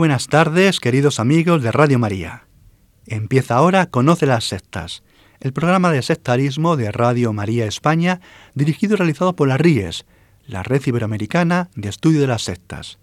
[0.00, 2.46] Buenas tardes, queridos amigos de Radio María.
[3.06, 5.02] Empieza ahora Conoce las sectas,
[5.40, 8.22] el programa de sectarismo de Radio María España,
[8.54, 10.06] dirigido y realizado por la RIES,
[10.46, 12.98] la Red Iberoamericana de Estudio de las Sectas.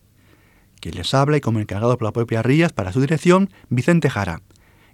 [0.81, 4.41] Quien les habla y como encargado por la propia RIES para su dirección, Vicente Jara.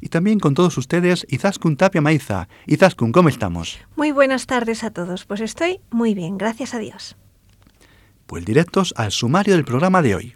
[0.02, 2.50] Y también con todos ustedes, Izaskun Tapia Maiza.
[2.68, 3.80] Izaskun, ¿cómo estamos?
[3.96, 5.24] Muy buenas tardes a todos.
[5.24, 7.16] Pues estoy muy bien, gracias a Dios.
[8.26, 10.34] Pues directos al sumario del programa de hoy.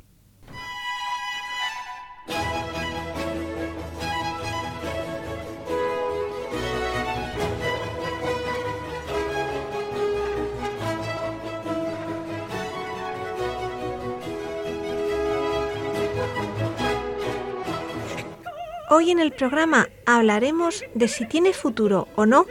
[19.00, 22.48] Hoy en el programa hablaremos de si tiene futuro o no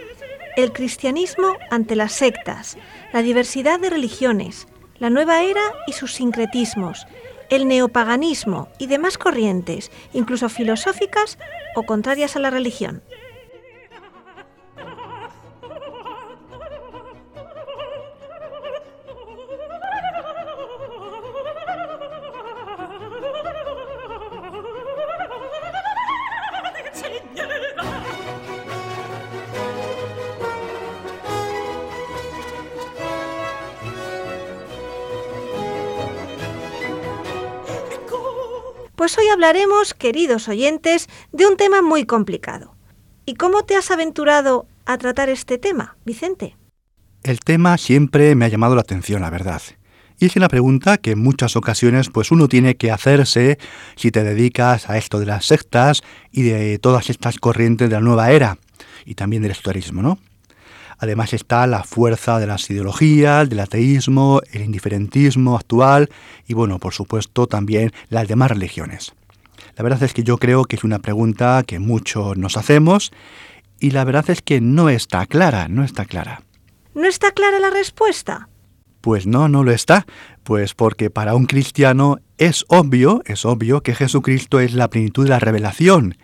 [0.57, 2.79] el cristianismo ante las sectas,
[3.13, 4.69] la diversidad de religiones,
[5.01, 7.09] la nueva era y sus sincretismos,
[7.51, 11.37] el neopaganismo y demás corrientes, incluso filosóficas
[11.75, 13.03] o contrarias a la religión.
[39.37, 42.75] Hablaremos, queridos oyentes, de un tema muy complicado.
[43.27, 46.57] ¿Y cómo te has aventurado a tratar este tema, Vicente?
[47.23, 49.61] El tema siempre me ha llamado la atención, la verdad.
[50.19, 53.59] Y es una pregunta que en muchas ocasiones pues uno tiene que hacerse
[53.95, 58.01] si te dedicas a esto de las sectas y de todas estas corrientes de la
[58.01, 58.57] nueva era
[59.05, 60.19] y también del esoterismo, ¿no?
[60.97, 66.09] Además está la fuerza de las ideologías, del ateísmo, el indiferentismo actual
[66.47, 69.13] y bueno, por supuesto también las demás religiones.
[69.77, 73.13] La verdad es que yo creo que es una pregunta que muchos nos hacemos
[73.79, 76.43] y la verdad es que no está clara, no está clara.
[76.95, 78.49] ¿No está clara la respuesta?
[79.03, 80.07] Pues no, no lo está,
[80.43, 85.31] pues porque para un cristiano es obvio, es obvio que Jesucristo es la plenitud de
[85.31, 86.17] la revelación,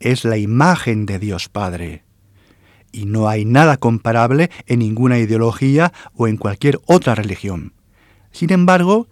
[0.00, 2.06] es la imagen de Dios Padre
[2.96, 7.74] y no hay nada comparable en ninguna ideología o en cualquier otra religión.
[8.32, 9.06] Sin embargo,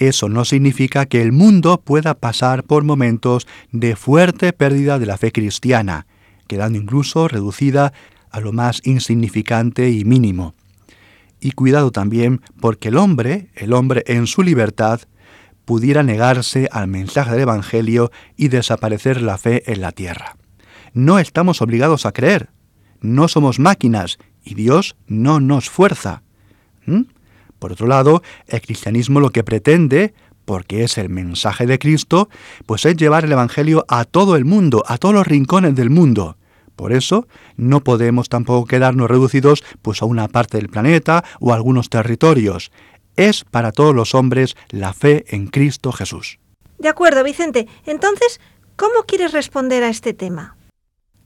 [0.00, 5.18] eso no significa que el mundo pueda pasar por momentos de fuerte pérdida de la
[5.18, 6.06] fe cristiana,
[6.48, 7.92] quedando incluso reducida
[8.30, 10.54] a lo más insignificante y mínimo.
[11.38, 15.00] Y cuidado también porque el hombre, el hombre en su libertad,
[15.64, 20.36] pudiera negarse al mensaje del Evangelio y desaparecer la fe en la tierra.
[20.94, 22.50] No estamos obligados a creer,
[23.00, 26.22] no somos máquinas y Dios no nos fuerza.
[26.86, 27.02] ¿Mm?
[27.60, 32.28] Por otro lado, el cristianismo lo que pretende, porque es el mensaje de Cristo,
[32.66, 36.36] pues es llevar el Evangelio a todo el mundo, a todos los rincones del mundo.
[36.74, 41.54] Por eso, no podemos tampoco quedarnos reducidos pues a una parte del planeta o a
[41.54, 42.72] algunos territorios.
[43.16, 46.38] Es para todos los hombres la fe en Cristo Jesús.
[46.78, 47.68] De acuerdo, Vicente.
[47.84, 48.40] Entonces,
[48.76, 50.56] ¿cómo quieres responder a este tema?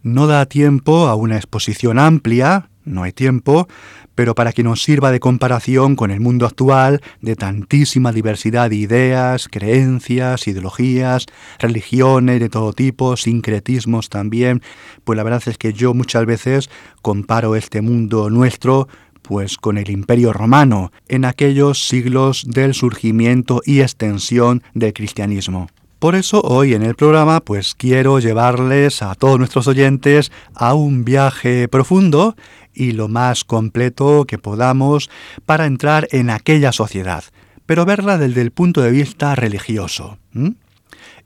[0.02, 3.68] No da tiempo a una exposición amplia, no hay tiempo,
[4.14, 8.76] pero para que nos sirva de comparación con el mundo actual de tantísima diversidad de
[8.76, 11.26] ideas, creencias, ideologías,
[11.58, 14.62] religiones de todo tipo, sincretismos también,
[15.04, 16.70] pues la verdad es que yo muchas veces
[17.02, 18.88] comparo este mundo nuestro
[19.22, 25.68] pues con el Imperio Romano en aquellos siglos del surgimiento y extensión del cristianismo.
[25.98, 31.02] Por eso hoy en el programa pues quiero llevarles a todos nuestros oyentes a un
[31.02, 32.36] viaje profundo
[32.74, 35.10] y lo más completo que podamos
[35.46, 37.24] para entrar en aquella sociedad,
[37.66, 40.18] pero verla desde el punto de vista religioso.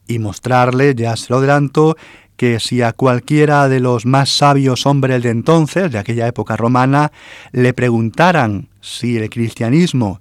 [0.06, 1.96] Y mostrarle, ya se lo adelanto,
[2.36, 7.10] que si a cualquiera de los más sabios hombres de entonces, de aquella época romana,
[7.50, 10.20] le preguntaran si el cristianismo,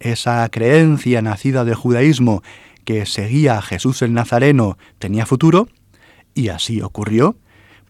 [0.00, 2.42] esa creencia nacida del judaísmo,
[2.84, 5.68] que seguía a Jesús el Nazareno tenía futuro,
[6.34, 7.36] y así ocurrió,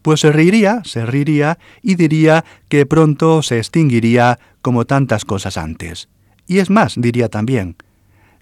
[0.08, 6.08] pues se reiría, se reiría y diría que pronto se extinguiría como tantas cosas antes.
[6.46, 7.76] Y es más, diría también,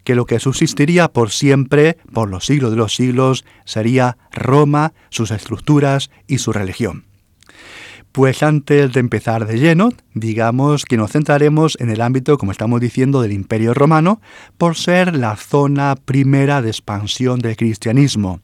[0.04, 5.32] que lo que subsistiría por siempre, por los siglos de los siglos, sería Roma, sus
[5.32, 7.04] estructuras y su religión.
[8.12, 12.80] Pues antes de empezar de lleno, digamos que nos centraremos en el ámbito, como estamos
[12.80, 14.20] diciendo, del Imperio Romano,
[14.56, 18.40] por ser la zona primera de expansión del cristianismo.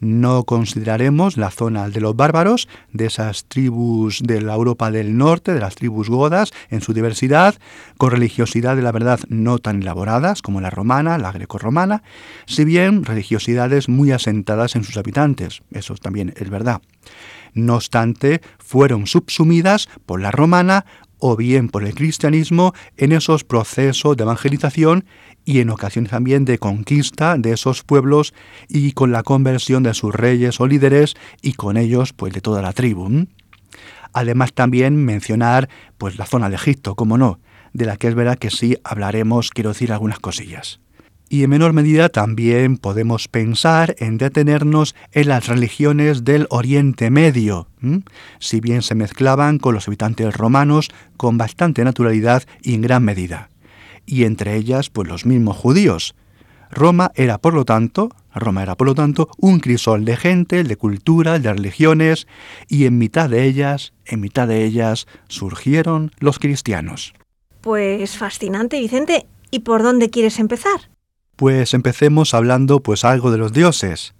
[0.00, 5.52] No consideraremos la zona de los bárbaros, de esas tribus de la Europa del Norte,
[5.52, 7.56] de las tribus godas, en su diversidad,
[7.96, 12.02] con religiosidad de la verdad no tan elaboradas como la romana, la grecorromana,
[12.46, 15.62] si bien religiosidades muy asentadas en sus habitantes.
[15.72, 16.80] Eso también es verdad.
[17.54, 20.84] No obstante, fueron subsumidas por la romana
[21.18, 25.04] o bien por el cristianismo en esos procesos de evangelización
[25.44, 28.34] y en ocasiones también de conquista de esos pueblos
[28.68, 32.62] y con la conversión de sus reyes o líderes y con ellos pues de toda
[32.62, 33.26] la tribu.
[34.12, 35.68] Además también mencionar
[35.98, 37.40] pues la zona de Egipto, como no,
[37.72, 40.80] de la que es verdad que sí hablaremos, quiero decir algunas cosillas.
[41.30, 47.68] Y en menor medida también podemos pensar en detenernos en las religiones del Oriente Medio,
[48.38, 50.88] si bien se mezclaban con los habitantes romanos
[51.18, 53.50] con bastante naturalidad y en gran medida.
[54.06, 56.14] Y entre ellas, pues los mismos judíos.
[56.70, 60.76] Roma era, por lo tanto, Roma era, por lo tanto, un crisol de gente, de
[60.76, 62.26] cultura, de religiones,
[62.68, 67.12] y en mitad de ellas, en mitad de ellas, surgieron los cristianos.
[67.60, 69.26] Pues fascinante, Vicente.
[69.50, 70.90] ¿Y por dónde quieres empezar?
[71.38, 74.12] Pues empecemos hablando pues algo de los dioses.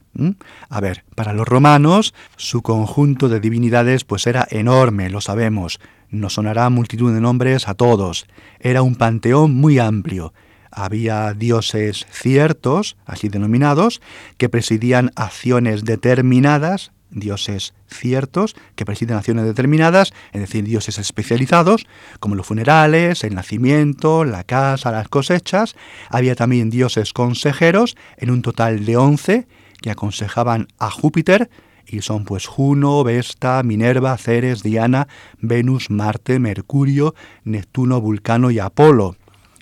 [0.69, 5.81] A ver, para los romanos su conjunto de divinidades pues era enorme, lo sabemos.
[6.11, 8.29] Nos sonará multitud de nombres a todos.
[8.61, 10.33] Era un panteón muy amplio.
[10.71, 14.01] Había dioses ciertos, así denominados,
[14.37, 21.87] que presidían acciones determinadas, dioses ciertos que presiden acciones determinadas, es decir, dioses especializados,
[22.21, 25.75] como los funerales, el nacimiento, la casa, las cosechas.
[26.11, 29.47] Había también dioses consejeros, en un total de 11,
[29.81, 31.51] que aconsejaban a Júpiter,
[31.87, 35.09] y son pues Juno, Vesta, Minerva, Ceres, Diana,
[35.41, 37.15] Venus, Marte, Mercurio,
[37.45, 39.17] Neptuno, Vulcano y Apolo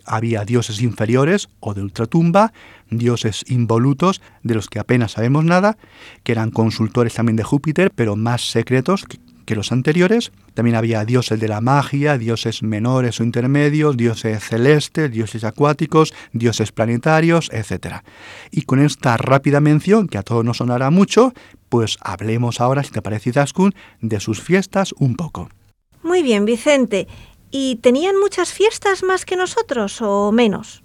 [0.06, 2.52] había dioses inferiores o de ultratumba,
[2.90, 5.76] dioses involutos de los que apenas sabemos nada,
[6.22, 9.04] que eran consultores también de Júpiter, pero más secretos
[9.46, 10.32] que los anteriores.
[10.52, 16.72] También había dioses de la magia, dioses menores o intermedios, dioses celestes, dioses acuáticos, dioses
[16.72, 18.02] planetarios, etc.
[18.50, 21.32] Y con esta rápida mención, que a todos nos sonará mucho,
[21.68, 25.48] pues hablemos ahora, si te parece, Izaskun, de sus fiestas un poco.
[26.02, 27.06] Muy bien, Vicente.
[27.58, 30.84] ¿Y tenían muchas fiestas más que nosotros o menos?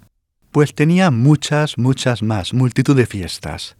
[0.52, 3.76] Pues tenía muchas, muchas más, multitud de fiestas.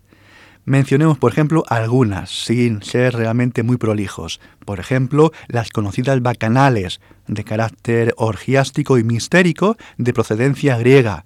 [0.66, 4.42] Mencionemos, por ejemplo, algunas, sin ser realmente muy prolijos.
[4.66, 11.24] Por ejemplo, las conocidas bacanales, de carácter orgiástico y mistérico, de procedencia griega.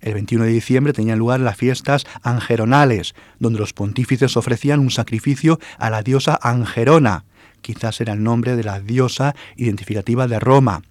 [0.00, 5.60] El 21 de diciembre tenían lugar las fiestas angeronales, donde los pontífices ofrecían un sacrificio
[5.78, 7.24] a la diosa Angerona,
[7.62, 10.82] quizás era el nombre de la diosa identificativa de Roma.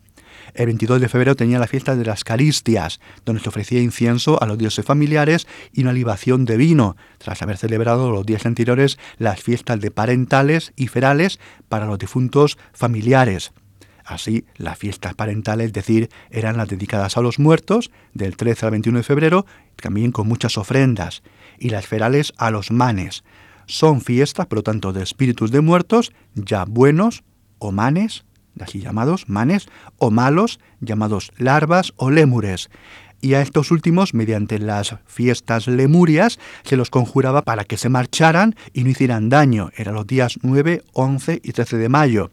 [0.55, 4.45] El 22 de febrero tenía la fiesta de las Caristias, donde se ofrecía incienso a
[4.45, 9.43] los dioses familiares y una libación de vino, tras haber celebrado los días anteriores las
[9.43, 13.51] fiestas de parentales y ferales para los difuntos familiares.
[14.05, 18.71] Así, las fiestas parentales, es decir, eran las dedicadas a los muertos, del 13 al
[18.71, 19.45] 21 de febrero,
[19.75, 21.21] también con muchas ofrendas,
[21.59, 23.25] y las ferales a los manes.
[23.65, 27.23] Son fiestas, por lo tanto, de espíritus de muertos, ya buenos
[27.57, 28.23] o manes,
[28.59, 32.69] así llamados manes, o malos, llamados larvas o lémures.
[33.21, 38.55] Y a estos últimos, mediante las fiestas lemurias, se los conjuraba para que se marcharan
[38.73, 39.71] y no hicieran daño.
[39.75, 42.31] Eran los días 9, 11 y 13 de mayo.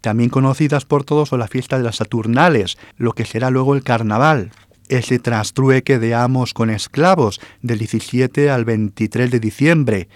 [0.00, 3.84] También conocidas por todos son las fiestas de las Saturnales, lo que será luego el
[3.84, 4.50] carnaval,
[4.88, 10.08] ese trastrueque de amos con esclavos del 17 al 23 de diciembre,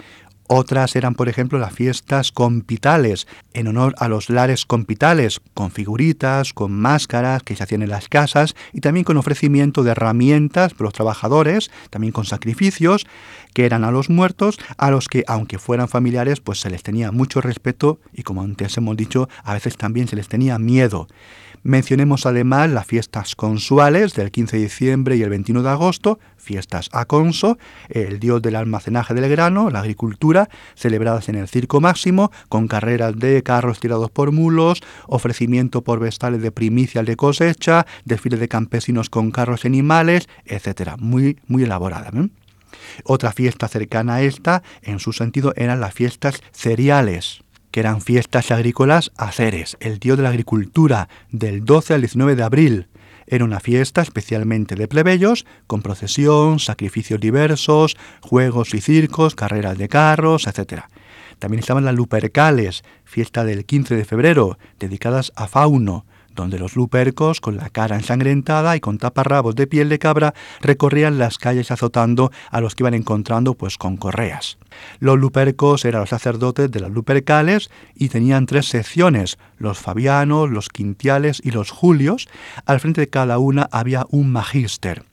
[0.48, 6.52] otras eran, por ejemplo, las fiestas compitales, en honor a los lares compitales, con figuritas,
[6.52, 10.84] con máscaras que se hacían en las casas y también con ofrecimiento de herramientas para
[10.84, 13.06] los trabajadores, también con sacrificios,
[13.54, 17.12] que eran a los muertos, a los que, aunque fueran familiares, pues se les tenía
[17.12, 21.08] mucho respeto y, como antes hemos dicho, a veces también se les tenía miedo.
[21.62, 26.88] Mencionemos además las fiestas consuales del 15 de diciembre y el 21 de agosto, fiestas
[26.92, 32.30] a Conso, el dios del almacenaje del grano, la agricultura, celebradas en el Circo Máximo,
[32.48, 38.40] con carreras de carros tirados por mulos, ofrecimiento por vestales de primicias de cosecha, desfiles
[38.40, 40.96] de campesinos con carros animales, etc.
[40.98, 42.10] Muy, muy elaborada.
[42.14, 42.28] ¿eh?
[43.04, 47.42] Otra fiesta cercana a esta, en su sentido, eran las fiestas cereales
[47.78, 52.42] eran fiestas agrícolas a Ceres, el dios de la agricultura, del 12 al 19 de
[52.42, 52.88] abril.
[53.26, 59.88] Era una fiesta especialmente de plebeyos, con procesión, sacrificios diversos, juegos y circos, carreras de
[59.88, 60.84] carros, etc.
[61.38, 66.06] También estaban las Lupercales, fiesta del 15 de febrero, dedicadas a Fauno,
[66.42, 71.18] donde los lupercos, con la cara ensangrentada y con taparrabos de piel de cabra, recorrían
[71.18, 74.58] las calles azotando a los que iban encontrando pues con correas.
[75.00, 80.68] Los lupercos eran los sacerdotes de las lupercales y tenían tres secciones, los fabianos, los
[80.68, 82.28] quintiales y los julios.
[82.64, 85.04] Al frente de cada una había un magíster.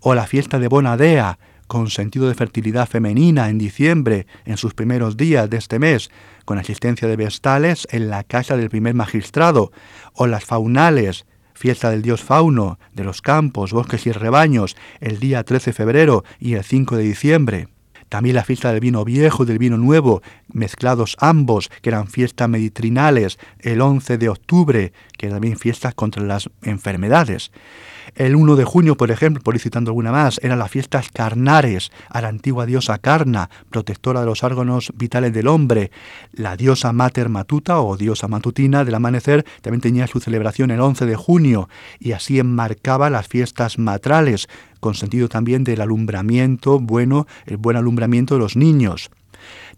[0.00, 1.38] O la fiesta de Bonadea,
[1.70, 6.10] con sentido de fertilidad femenina en diciembre, en sus primeros días de este mes,
[6.44, 9.70] con asistencia de vestales en la casa del primer magistrado,
[10.12, 15.44] o las faunales, fiesta del dios fauno, de los campos, bosques y rebaños, el día
[15.44, 17.68] 13 de febrero y el 5 de diciembre.
[18.08, 20.22] También la fiesta del vino viejo y del vino nuevo,
[20.52, 26.24] mezclados ambos, que eran fiestas meditrinales, el 11 de octubre, que eran también fiestas contra
[26.24, 27.52] las enfermedades.
[28.14, 31.90] El 1 de junio, por ejemplo, por ir citando alguna más, eran las fiestas carnares
[32.08, 35.90] a la antigua diosa Carna, protectora de los órganos vitales del hombre.
[36.32, 41.06] La diosa Mater Matuta o diosa matutina del amanecer también tenía su celebración el 11
[41.06, 44.48] de junio y así enmarcaba las fiestas matrales,
[44.80, 49.10] con sentido también del alumbramiento bueno, el buen alumbramiento de los niños.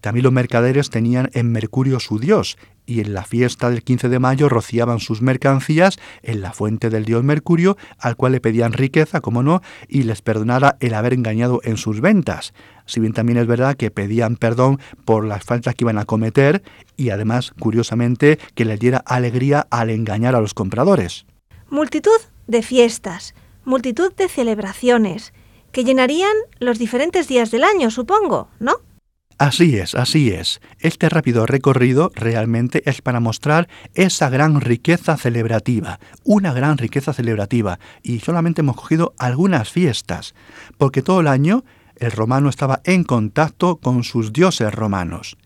[0.01, 4.19] También los mercaderes tenían en Mercurio su dios, y en la fiesta del 15 de
[4.19, 9.21] mayo rociaban sus mercancías en la fuente del dios Mercurio, al cual le pedían riqueza,
[9.21, 12.53] como no, y les perdonara el haber engañado en sus ventas.
[12.87, 16.63] Si bien también es verdad que pedían perdón por las faltas que iban a cometer
[16.97, 21.27] y además, curiosamente, que les diera alegría al engañar a los compradores.
[21.71, 23.35] Multitud de fiestas,
[23.65, 25.33] multitud de celebraciones,
[25.71, 28.75] que llenarían los diferentes días del año, supongo, ¿no?
[29.39, 30.61] Así es, así es.
[30.79, 37.79] Este rápido recorrido realmente es para mostrar esa gran riqueza celebrativa, una gran riqueza celebrativa,
[38.03, 40.35] y solamente hemos cogido algunas fiestas,
[40.79, 41.65] porque todo el año
[41.97, 45.37] el romano estaba en contacto con sus dioses romanos.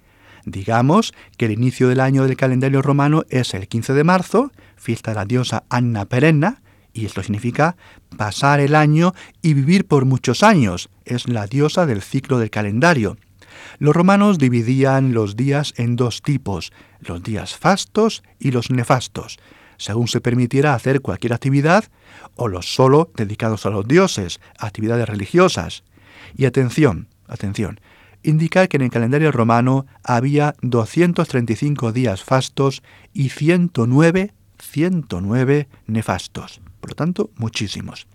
[0.44, 5.10] Digamos que el inicio del año del calendario romano es el 15 de marzo, fiesta
[5.10, 6.62] de la diosa Anna Perenna,
[6.92, 7.76] y esto significa
[8.16, 9.12] pasar el año
[9.42, 10.88] y vivir por muchos años.
[11.04, 13.18] Es la diosa del ciclo del calendario.
[13.78, 19.38] Los romanos dividían los días en dos tipos, los días fastos y los nefastos,
[19.76, 21.84] según se permitiera hacer cualquier actividad,
[22.34, 25.84] o los solo dedicados a los dioses, actividades religiosas.
[26.36, 27.80] Y atención, atención,
[28.22, 36.60] indica que en el calendario romano había 235 días fastos y 109, 109 nefastos.
[36.80, 38.06] Por lo tanto, muchísimos.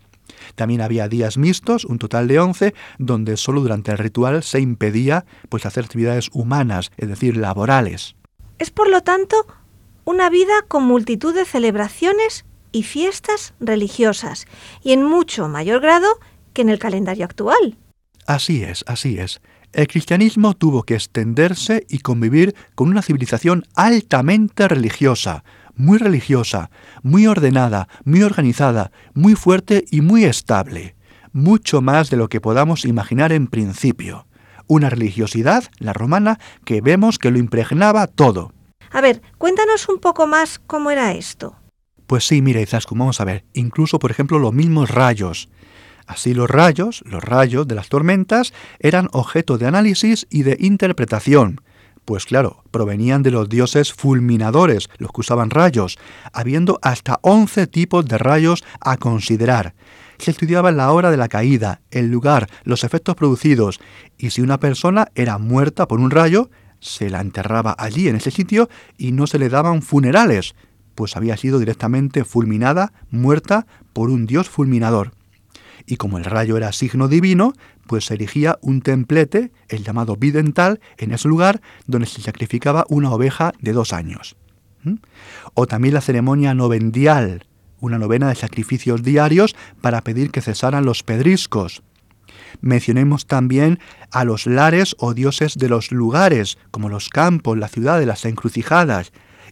[0.56, 5.26] También había días mixtos, un total de 11, donde solo durante el ritual se impedía
[5.50, 8.16] pues, hacer actividades humanas, es decir, laborales.
[8.60, 9.46] Es por lo tanto
[10.06, 14.48] una vida con multitud de celebraciones y fiestas religiosas,
[14.82, 16.08] y en mucho mayor grado
[16.54, 17.78] que en el calendario actual.
[18.26, 19.42] Así es, así es.
[19.74, 26.70] El cristianismo tuvo que extenderse y convivir con una civilización altamente religiosa, muy religiosa,
[27.04, 30.96] muy ordenada, muy organizada, muy fuerte y muy estable,
[31.34, 34.28] mucho más de lo que podamos imaginar en principio.
[34.68, 38.54] Una religiosidad, la romana, que vemos que lo impregnaba todo.
[38.92, 41.56] A ver, cuéntanos un poco más cómo era esto.
[42.08, 45.50] Pues sí, mira, Izaskun, vamos a ver, incluso por ejemplo los mismos rayos.
[46.08, 51.62] Así los rayos, los rayos de las tormentas, eran objeto de análisis y de interpretación.
[52.06, 56.00] Pues claro, provenían de los dioses fulminadores, los que usaban rayos,
[56.34, 59.76] habiendo hasta 11 tipos de rayos a considerar.
[60.18, 63.80] Se estudiaba la hora de la caída, el lugar, los efectos producidos,
[64.18, 68.32] y si una persona era muerta por un rayo, se la enterraba allí en ese
[68.32, 70.56] sitio y no se le daban funerales,
[70.96, 75.12] pues había sido directamente fulminada, muerta por un dios fulminador
[75.86, 77.54] y como el rayo era signo divino,
[77.88, 83.12] pues se erigía un templete, el llamado bidental, en ese lugar donde se sacrificaba una
[83.12, 84.36] oveja de dos años.
[85.54, 87.46] O también la ceremonia novendial,
[87.80, 91.84] una novena de sacrificios diarios para pedir que cesaran los pedriscos.
[92.62, 93.80] Mencionemos también
[94.12, 99.12] a los lares o dioses de los lugares, como los campos, las ciudades, las encrucijadas,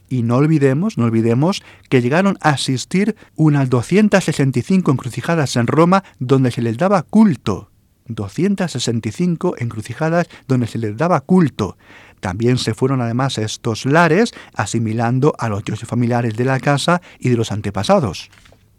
[0.10, 6.52] y no olvidemos, no olvidemos que llegaron a asistir unas 265 encrucijadas en Roma donde
[6.52, 7.70] se les daba culto.
[8.08, 11.78] 265 encrucijadas donde se les daba culto.
[12.20, 17.30] También se fueron además estos lares asimilando a los dioses familiares de la casa y
[17.30, 18.30] de los antepasados.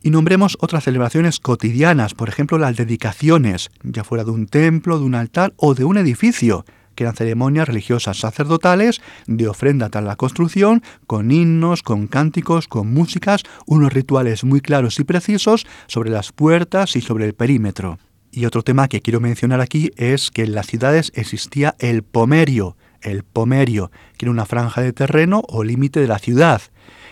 [0.03, 5.05] Y nombremos otras celebraciones cotidianas, por ejemplo las dedicaciones, ya fuera de un templo, de
[5.05, 6.65] un altar o de un edificio
[7.00, 12.92] que eran ceremonias religiosas sacerdotales de ofrenda tras la construcción, con himnos, con cánticos, con
[12.92, 17.99] músicas, unos rituales muy claros y precisos sobre las puertas y sobre el perímetro.
[18.30, 22.76] Y otro tema que quiero mencionar aquí es que en las ciudades existía el pomerio,
[23.00, 26.61] el pomerio, que era una franja de terreno o límite de la ciudad.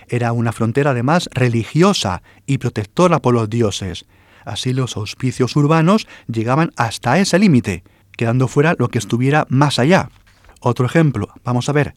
[0.06, 4.04] Era una frontera además religiosa y protectora por los dioses.
[4.44, 7.84] Así los auspicios urbanos llegaban hasta ese límite,
[8.18, 10.10] quedando fuera lo que estuviera más allá.
[10.60, 11.94] Otro ejemplo, vamos a ver.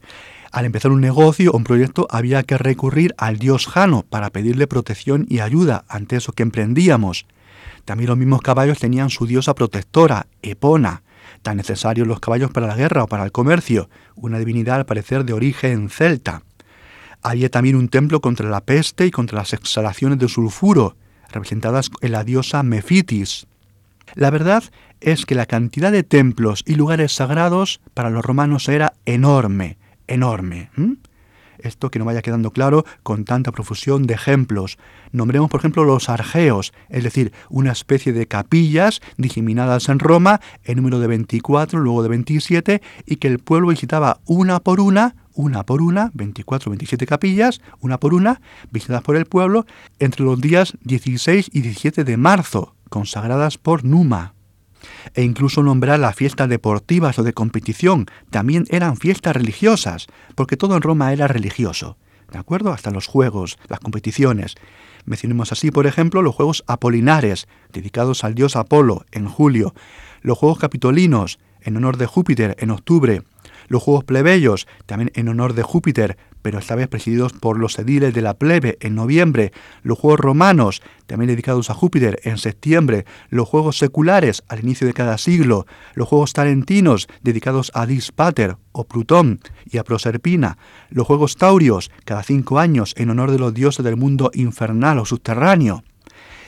[0.51, 4.67] Al empezar un negocio o un proyecto había que recurrir al dios Jano para pedirle
[4.67, 7.25] protección y ayuda ante eso que emprendíamos.
[7.85, 11.01] También los mismos caballos tenían su diosa protectora, Epona,
[11.41, 15.25] tan necesarios los caballos para la guerra o para el comercio, una divinidad al parecer
[15.25, 16.43] de origen celta.
[17.23, 20.95] Había también un templo contra la peste y contra las exhalaciones de sulfuro,
[21.31, 23.47] representadas en la diosa Mefitis.
[24.13, 24.63] La verdad
[25.01, 29.77] es que la cantidad de templos y lugares sagrados para los romanos era enorme,
[30.07, 30.69] enorme.
[31.59, 34.77] Esto que no vaya quedando claro con tanta profusión de ejemplos.
[35.11, 40.77] Nombremos, por ejemplo, los argeos, es decir, una especie de capillas diseminadas en Roma en
[40.77, 45.63] número de 24, luego de 27, y que el pueblo visitaba una por una una
[45.63, 49.65] por una, 24 o 27 capillas, una por una, visitadas por el pueblo,
[49.97, 54.33] entre los días 16 y 17 de marzo, consagradas por Numa.
[55.13, 60.75] E incluso nombrar las fiestas deportivas o de competición, también eran fiestas religiosas, porque todo
[60.75, 61.97] en Roma era religioso.
[62.31, 62.71] ¿De acuerdo?
[62.71, 64.55] Hasta los juegos, las competiciones.
[65.05, 69.73] Mencionemos así, por ejemplo, los Juegos Apolinares, dedicados al dios Apolo, en julio,
[70.21, 73.23] los Juegos Capitolinos, en honor de Júpiter, en octubre,
[73.67, 78.13] los Juegos Plebeyos, también en honor de Júpiter, pero esta vez presididos por los ediles
[78.13, 79.51] de la plebe en noviembre,
[79.83, 84.93] los Juegos Romanos, también dedicados a Júpiter en septiembre, los Juegos Seculares al inicio de
[84.93, 89.39] cada siglo, los Juegos Tarentinos dedicados a Dispater o Plutón
[89.69, 90.57] y a Proserpina,
[90.89, 95.05] los Juegos Taurios cada cinco años en honor de los dioses del mundo infernal o
[95.05, 95.83] subterráneo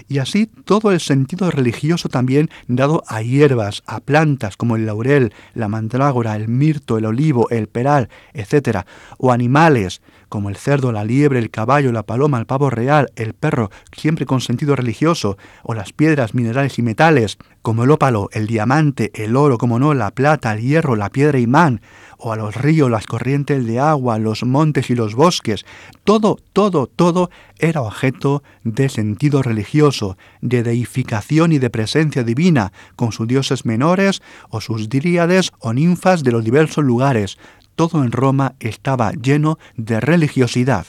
[0.08, 5.34] y así todo el sentido religioso también dado a hierbas, a plantas como el laurel,
[5.54, 8.80] la mandrágora, el mirto, el olivo, el peral, etc.,
[9.18, 10.02] o animales
[10.34, 14.26] como el cerdo, la liebre, el caballo, la paloma, el pavo real, el perro, siempre
[14.26, 19.36] con sentido religioso, o las piedras, minerales y metales, como el ópalo, el diamante, el
[19.36, 21.82] oro, como no, la plata, el hierro, la piedra imán,
[22.18, 25.66] o a los ríos, las corrientes de agua, los montes y los bosques.
[26.04, 33.12] Todo, todo, todo era objeto de sentido religioso, de deificación y de presencia divina, con
[33.12, 37.38] sus dioses menores o sus dríades o ninfas de los diversos lugares.
[37.76, 40.86] Todo en Roma estaba lleno de religiosidad.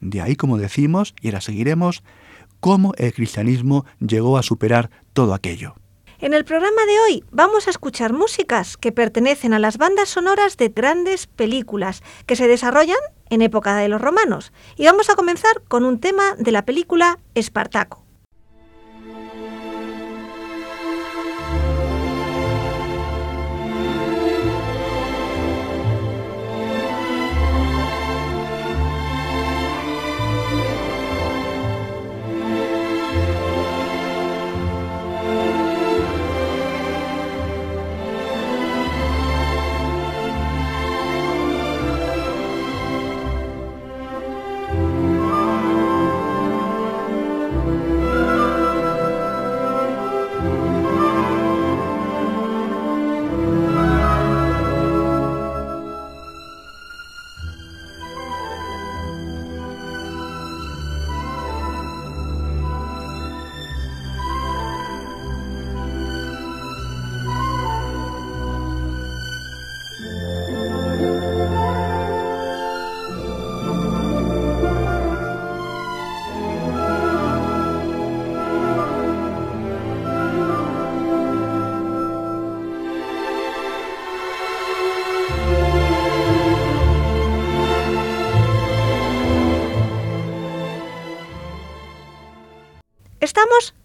[0.00, 2.02] De ahí, como decimos, y ahora seguiremos,
[2.60, 5.74] cómo el cristianismo llegó a superar todo aquello.
[6.20, 10.56] En el programa de hoy vamos a escuchar músicas que pertenecen a las bandas sonoras
[10.56, 12.96] de grandes películas que se desarrollan
[13.28, 14.52] en época de los romanos.
[14.76, 18.01] Y vamos a comenzar con un tema de la película Espartaco.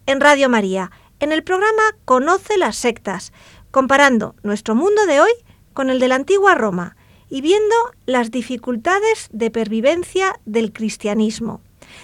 [0.08, 0.90] En Radio María,
[1.20, 3.34] en el programa Conoce las sectas,
[3.72, 5.32] comparando nuestro mundo de hoy
[5.74, 6.96] con el de la antigua Roma
[7.30, 11.62] y viendo las dificultades de pervivencia del cristianismo.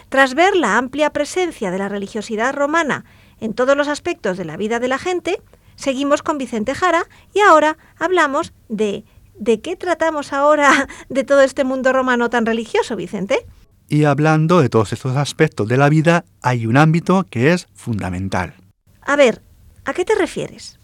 [0.10, 3.06] Tras ver la amplia presencia de la religiosidad romana
[3.40, 5.42] en todos los aspectos de la vida de la gente,
[5.76, 11.64] seguimos con Vicente Jara y ahora hablamos de ¿de qué tratamos ahora de todo este
[11.64, 13.46] mundo romano tan religioso, Vicente?
[13.94, 18.56] Y hablando de todos estos aspectos de la vida, hay un ámbito que es fundamental.
[19.04, 19.44] A ver,
[19.86, 20.80] ¿a qué te refieres?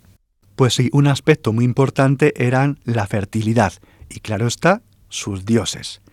[0.56, 3.74] Pues sí, un aspecto muy importante eran la fertilidad
[4.12, 6.04] y claro está, sus dioses.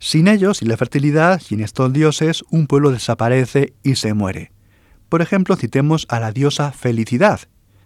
[0.00, 4.50] Sin ellos, sin la fertilidad, sin estos dioses, un pueblo desaparece y se muere.
[5.08, 7.42] Por ejemplo, citemos a la diosa Felicidad,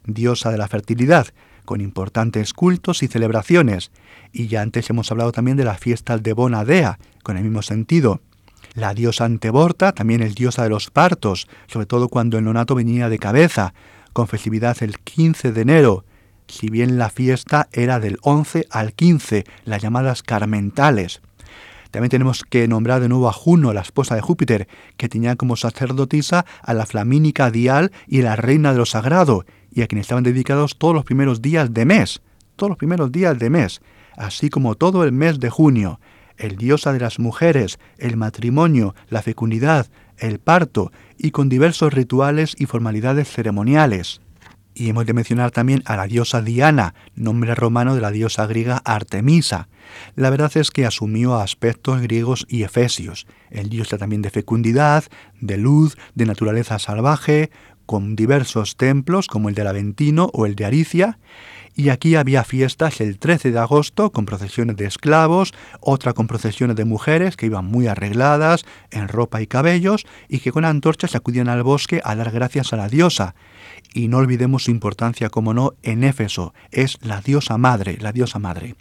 [0.07, 1.27] diosa de la fertilidad,
[1.66, 3.90] con importantes cultos y celebraciones.
[4.33, 8.23] Y ya antes hemos hablado también de las fiestas de Bonadea, con el mismo sentido.
[8.77, 13.09] La diosa Anteborta también es diosa de los partos, sobre todo cuando el nonato venía
[13.09, 13.73] de cabeza,
[14.12, 16.05] con festividad el 15 de enero,
[16.47, 21.23] si bien la fiesta era del 11 al 15, las llamadas carmentales.
[21.91, 25.57] También tenemos que nombrar de nuevo a Juno, la esposa de Júpiter, que tenía como
[25.57, 30.23] sacerdotisa a la flamínica Dial y la reina de lo sagrado, y a quien estaban
[30.23, 32.21] dedicados todos los primeros días de mes,
[32.57, 33.81] todos los primeros días de mes,
[34.19, 35.99] así como todo el mes de junio,
[36.38, 39.87] el diosa de las mujeres, el matrimonio, la fecundidad,
[40.18, 44.20] el parto, y con diversos rituales y formalidades ceremoniales.
[44.75, 48.83] Y hemos de mencionar también a la diosa Diana, nombre romano de la diosa griega
[48.85, 49.68] Artemisa.
[50.16, 53.27] La verdad es que asumió aspectos griegos y efesios.
[53.51, 55.05] El dios también de fecundidad,
[55.40, 57.51] de luz, de naturaleza salvaje,
[57.87, 61.18] con diversos templos como el del Aventino o el de Aricia,
[61.77, 66.75] y aquí había fiestas el 13 de agosto con procesiones de esclavos, otra con procesiones
[66.75, 71.51] de mujeres que iban muy arregladas en ropa y cabellos y que con antorchas acudían
[71.51, 73.35] al bosque a dar gracias a la diosa.
[73.93, 78.39] Y no olvidemos su importancia, como no, en Éfeso, es la diosa madre, la diosa
[78.39, 78.75] madre.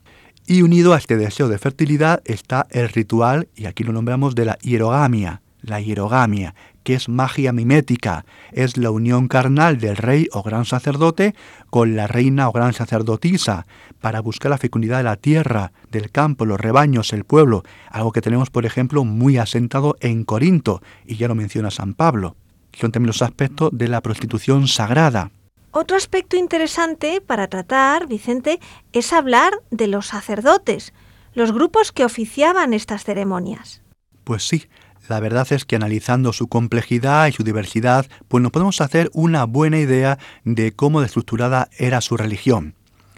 [0.48, 4.46] Y unido a este deseo de fertilidad está el ritual, y aquí lo nombramos de
[4.46, 10.44] la hierogamia, la hierogamia, que es magia mimética, es la unión carnal del rey o
[10.44, 11.36] gran sacerdote
[11.70, 13.66] con la reina o gran sacerdotisa,
[14.00, 18.22] para buscar la fecundidad de la tierra, del campo, los rebaños, el pueblo, algo que
[18.22, 22.36] tenemos, por ejemplo, muy asentado en Corinto, y ya lo menciona San Pablo.
[22.72, 25.32] Son también los aspectos de la prostitución sagrada.
[25.72, 28.60] Otro aspecto interesante para tratar, Vicente,
[28.94, 30.94] es hablar de los sacerdotes,
[31.34, 33.82] los grupos que oficiaban estas ceremonias.
[34.24, 34.68] Pues sí,
[35.08, 39.46] la verdad es que analizando su complejidad y su diversidad, pues nos podemos hacer una
[39.46, 42.76] buena idea de cómo estructurada era su religión.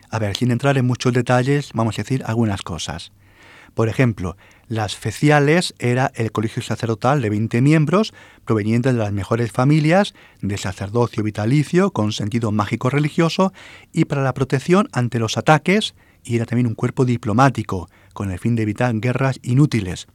[0.09, 3.11] A ver, sin entrar en muchos detalles, vamos a decir algunas cosas.
[3.73, 9.51] Por ejemplo, las feciales era el colegio sacerdotal de 20 miembros provenientes de las mejores
[9.51, 13.53] familias de sacerdocio vitalicio con sentido mágico religioso
[13.93, 18.39] y para la protección ante los ataques y era también un cuerpo diplomático con el
[18.39, 20.07] fin de evitar guerras inútiles.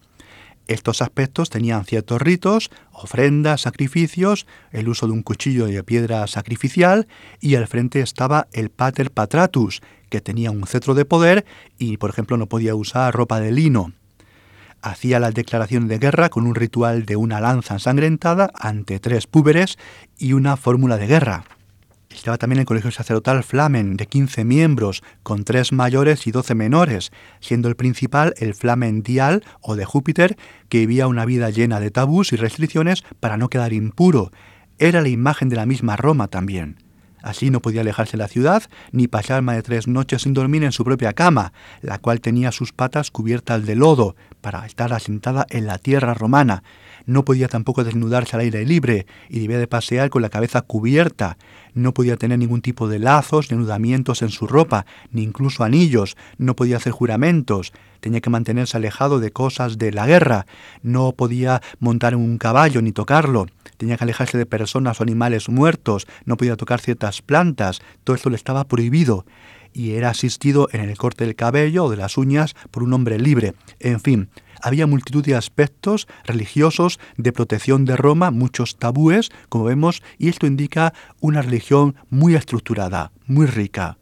[0.69, 7.09] Estos aspectos tenían ciertos ritos, ofrendas, sacrificios, el uso de un cuchillo de piedra sacrificial
[7.41, 11.45] y al frente estaba el pater patratus, que tenía un cetro de poder
[11.79, 13.93] y, por ejemplo, no podía usar ropa de lino.
[14.83, 19.79] Hacía las declaraciones de guerra con un ritual de una lanza ensangrentada ante tres púberes
[20.19, 21.45] y una fórmula de guerra.
[22.15, 27.11] Estaba también el colegio sacerdotal Flamen, de 15 miembros, con tres mayores y 12 menores,
[27.41, 30.37] siendo el principal el Flamen Dial o de Júpiter,
[30.69, 34.31] que vivía una vida llena de tabús y restricciones para no quedar impuro.
[34.79, 36.77] Era la imagen de la misma Roma también.
[37.23, 40.65] Así no podía alejarse de la ciudad ni pasar más de tres noches sin dormir
[40.65, 45.47] en su propia cama, la cual tenía sus patas cubiertas de lodo, para estar asentada
[45.49, 46.65] en la tierra romana.
[47.07, 51.39] No podía tampoco desnudarse al aire libre y debía de pasear con la cabeza cubierta.
[51.75, 56.17] No podía tener ningún tipo de lazos ni anudamientos en su ropa, ni incluso anillos.
[56.39, 57.73] No podía hacer juramentos.
[58.01, 60.47] Tenía que mantenerse alejado de cosas de la guerra.
[60.83, 63.47] No podía montar un caballo ni tocarlo.
[63.77, 66.07] Tenía que alejarse de personas o animales muertos.
[66.25, 67.81] No podía tocar ciertas plantas.
[68.05, 69.25] Todo esto le estaba prohibido
[69.73, 73.19] y era asistido en el corte del cabello o de las uñas por un hombre
[73.19, 73.55] libre.
[73.81, 74.29] En fin,
[74.63, 80.47] había multitud de aspectos religiosos de protección de Roma, muchos tabúes, como vemos, y esto
[80.47, 83.99] indica una religión muy estructurada, muy rica.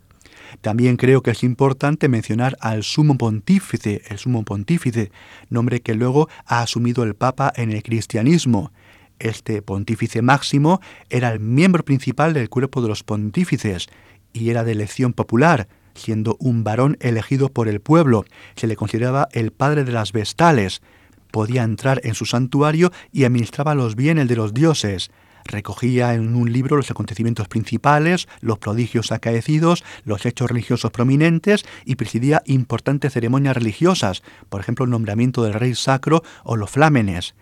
[0.61, 5.11] También creo que es importante mencionar al sumo pontífice, el sumo pontífice,
[5.49, 8.73] nombre que luego ha asumido el Papa en el cristianismo.
[9.18, 13.88] Este pontífice máximo era el miembro principal del cuerpo de los pontífices
[14.33, 18.24] y era de elección popular, siendo un varón elegido por el pueblo.
[18.57, 20.83] Se le consideraba el padre de las vestales.
[21.31, 25.11] Podía entrar en su santuario y administraba los bienes de los dioses.
[25.44, 31.96] Recogía en un libro los acontecimientos principales, los prodigios acaecidos, los hechos religiosos prominentes y
[31.96, 37.35] presidía importantes ceremonias religiosas, por ejemplo el nombramiento del rey sacro o los flámenes.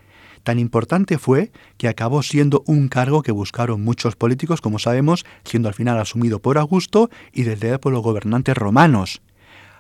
[0.49, 5.69] Tan importante fue que acabó siendo un cargo que buscaron muchos políticos, como sabemos, siendo
[5.69, 9.21] al final asumido por Augusto y desde por los gobernantes romanos.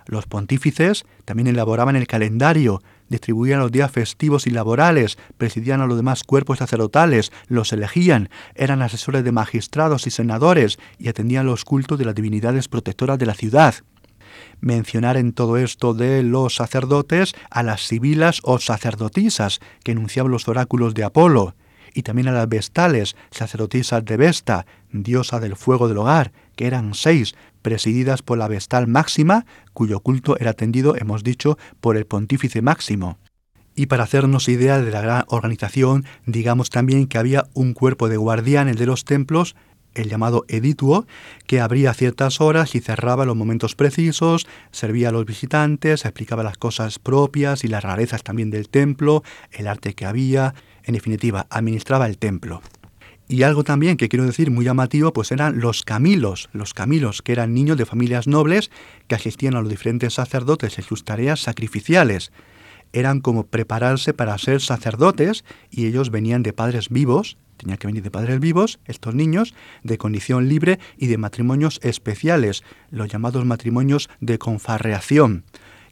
[0.05, 5.97] Los pontífices también elaboraban el calendario, distribuían los días festivos y laborales, presidían a los
[5.97, 11.99] demás cuerpos sacerdotales, los elegían, eran asesores de magistrados y senadores y atendían los cultos
[11.99, 13.75] de las divinidades protectoras de la ciudad
[14.61, 20.49] mencionar en todo esto de los sacerdotes a las sibilas o sacerdotisas que enunciaban los
[20.49, 21.55] oráculos de Apolo,
[21.95, 26.95] y también a las vestales, sacerdotisas de Vesta, diosa del fuego del hogar, que eran
[26.95, 32.63] seis, presididas por la vestal máxima, cuyo culto era atendido, hemos dicho, por el pontífice
[32.63, 33.19] máximo.
[33.75, 38.17] Y para hacernos idea de la gran organización, digamos también que había un cuerpo de
[38.17, 39.55] guardianes de los templos
[39.95, 41.07] el llamado edituo,
[41.47, 46.59] que abría ciertas horas y cerraba los momentos precisos, servía a los visitantes, explicaba las
[46.59, 49.23] cosas propias y las rarezas también del templo,
[49.53, 52.63] el arte que había, en definitiva, administraba el templo.
[53.31, 57.33] Y algo también que quiero decir muy llamativo, pues eran los camilos, los camilos, que
[57.33, 58.71] eran niños de familias nobles
[59.07, 62.33] que asistían a los diferentes sacerdotes en sus tareas sacrificiales.
[62.95, 68.03] Eran como prepararse para ser sacerdotes y ellos venían de padres vivos, Tenía que venir
[68.03, 74.09] de padres vivos, estos niños, de condición libre y de matrimonios especiales, los llamados matrimonios
[74.21, 75.45] de confarreación,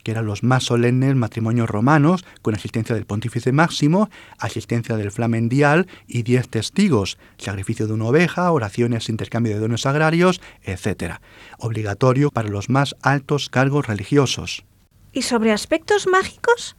[0.05, 5.89] que eran los más solemnes matrimonios romanos, con asistencia del pontífice máximo, asistencia del flamendial
[6.07, 11.15] y diez testigos, sacrificio de una oveja, oraciones, intercambio de dones agrarios, etc.
[11.59, 14.65] Obligatorio para los más altos cargos religiosos.
[15.13, 16.77] ¿Y sobre aspectos mágicos?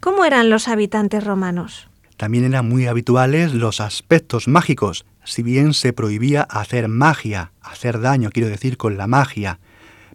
[0.00, 1.88] ¿Cómo eran los habitantes romanos?
[2.16, 8.30] También eran muy habituales los aspectos mágicos, si bien se prohibía hacer magia, hacer daño,
[8.30, 9.58] quiero decir, con la magia.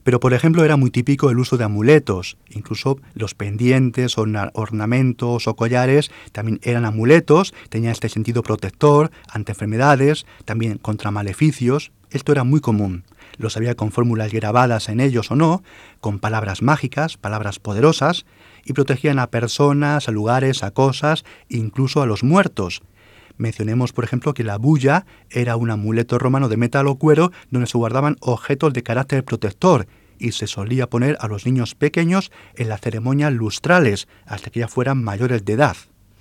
[0.03, 5.55] Pero, por ejemplo, era muy típico el uso de amuletos, incluso los pendientes, ornamentos o
[5.55, 11.91] collares también eran amuletos, tenían este sentido protector ante enfermedades, también contra maleficios.
[12.11, 13.03] Esto era muy común.
[13.37, 15.63] Los había con fórmulas grabadas en ellos o no,
[15.99, 18.25] con palabras mágicas, palabras poderosas,
[18.65, 22.81] y protegían a personas, a lugares, a cosas, incluso a los muertos.
[23.37, 27.67] Mencionemos, por ejemplo, que la bulla era un amuleto romano de metal o cuero donde
[27.67, 29.87] se guardaban objetos de carácter protector
[30.19, 34.67] y se solía poner a los niños pequeños en las ceremonias lustrales hasta que ya
[34.67, 35.77] fueran mayores de edad.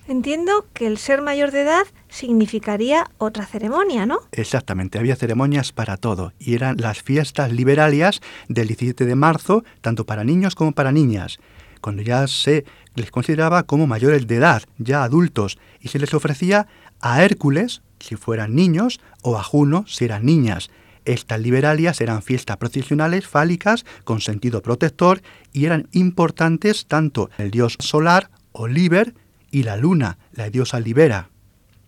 [0.07, 4.21] Entiendo que el ser mayor de edad significaría otra ceremonia, ¿no?
[4.31, 10.05] Exactamente, había ceremonias para todo y eran las fiestas liberalias del 17 de marzo, tanto
[10.05, 11.37] para niños como para niñas
[11.81, 12.65] cuando ya se
[12.95, 16.67] les consideraba como mayores de edad, ya adultos, y se les ofrecía
[16.99, 20.69] a Hércules, si fueran niños, o a Juno, si eran niñas.
[21.05, 25.21] Estas liberalias eran fiestas procesionales fálicas con sentido protector
[25.53, 29.13] y eran importantes tanto el dios solar, o Liber,
[29.51, 31.29] y la luna, la diosa Libera.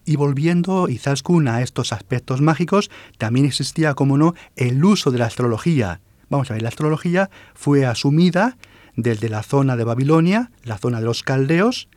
[0.05, 5.25] Y volviendo Izaskun a estos aspectos mágicos, también existía, como no, el uso de la
[5.25, 6.01] astrología.
[6.29, 8.57] Vamos a ver, la astrología fue asumida
[9.01, 11.87] desde la zona de Babilonia, la zona de los caldeos,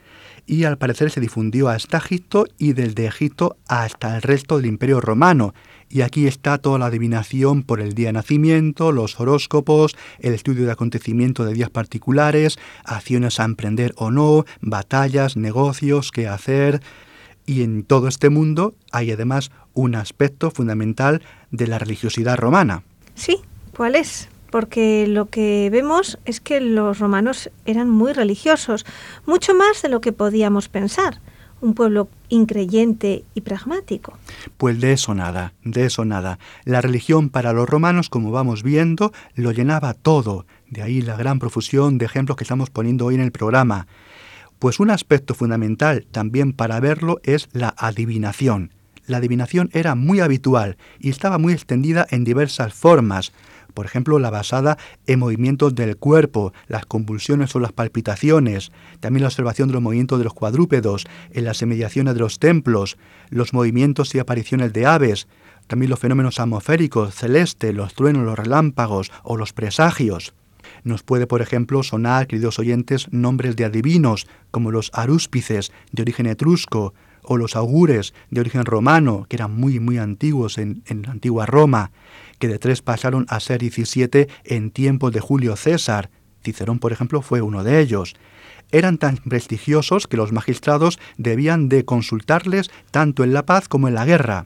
[0.47, 5.01] y al parecer se difundió hasta Egipto y desde Egipto hasta el resto del imperio
[5.01, 5.55] romano.
[5.89, 10.67] Y aquí está toda la adivinación por el día de nacimiento, los horóscopos, el estudio
[10.67, 16.83] de acontecimientos de días particulares, acciones a emprender o no, batallas, negocios, qué hacer.
[17.47, 22.83] Y en todo este mundo hay además un aspecto fundamental de la religiosidad romana.
[23.15, 23.39] Sí,
[23.77, 24.29] ¿cuál es?
[24.55, 28.87] Porque lo que vemos es que los romanos eran muy religiosos,
[29.27, 31.21] mucho más de lo que podíamos pensar.
[31.61, 34.17] Un pueblo increyente y pragmático.
[34.57, 36.39] Pues de eso nada, de eso nada.
[36.65, 40.47] La religión para los romanos, como vamos viendo, lo llenaba todo.
[40.71, 43.89] De ahí la gran profusión de ejemplos que estamos poniendo hoy en el programa.
[44.61, 48.71] Pues un aspecto fundamental también para verlo es la adivinación.
[49.07, 53.33] La adivinación era muy habitual y estaba muy extendida en diversas formas
[53.75, 59.29] por ejemplo, la basada en movimientos del cuerpo, las convulsiones o las palpitaciones, también la
[59.29, 62.97] observación de los movimientos de los cuadrúpedos, en las inmediaciones de los templos,
[63.31, 65.27] los movimientos y apariciones de aves,
[65.67, 70.35] también los fenómenos atmosféricos, celestes, los truenos, los relámpagos o los presagios.
[70.83, 76.27] Nos puede, por ejemplo, sonar, queridos oyentes, nombres de adivinos, como los arúspices, de origen
[76.27, 81.11] etrusco, o los augures, de origen romano, que eran muy, muy antiguos en, en la
[81.11, 81.91] antigua Roma,
[82.45, 86.11] que de tres pasaron a ser diecisiete en tiempos de Julio César.
[86.45, 88.17] Cicerón, por ejemplo, fue uno de ellos.
[88.71, 93.95] Eran tan prestigiosos que los magistrados debían de consultarles tanto en la paz como en
[93.95, 94.45] la guerra.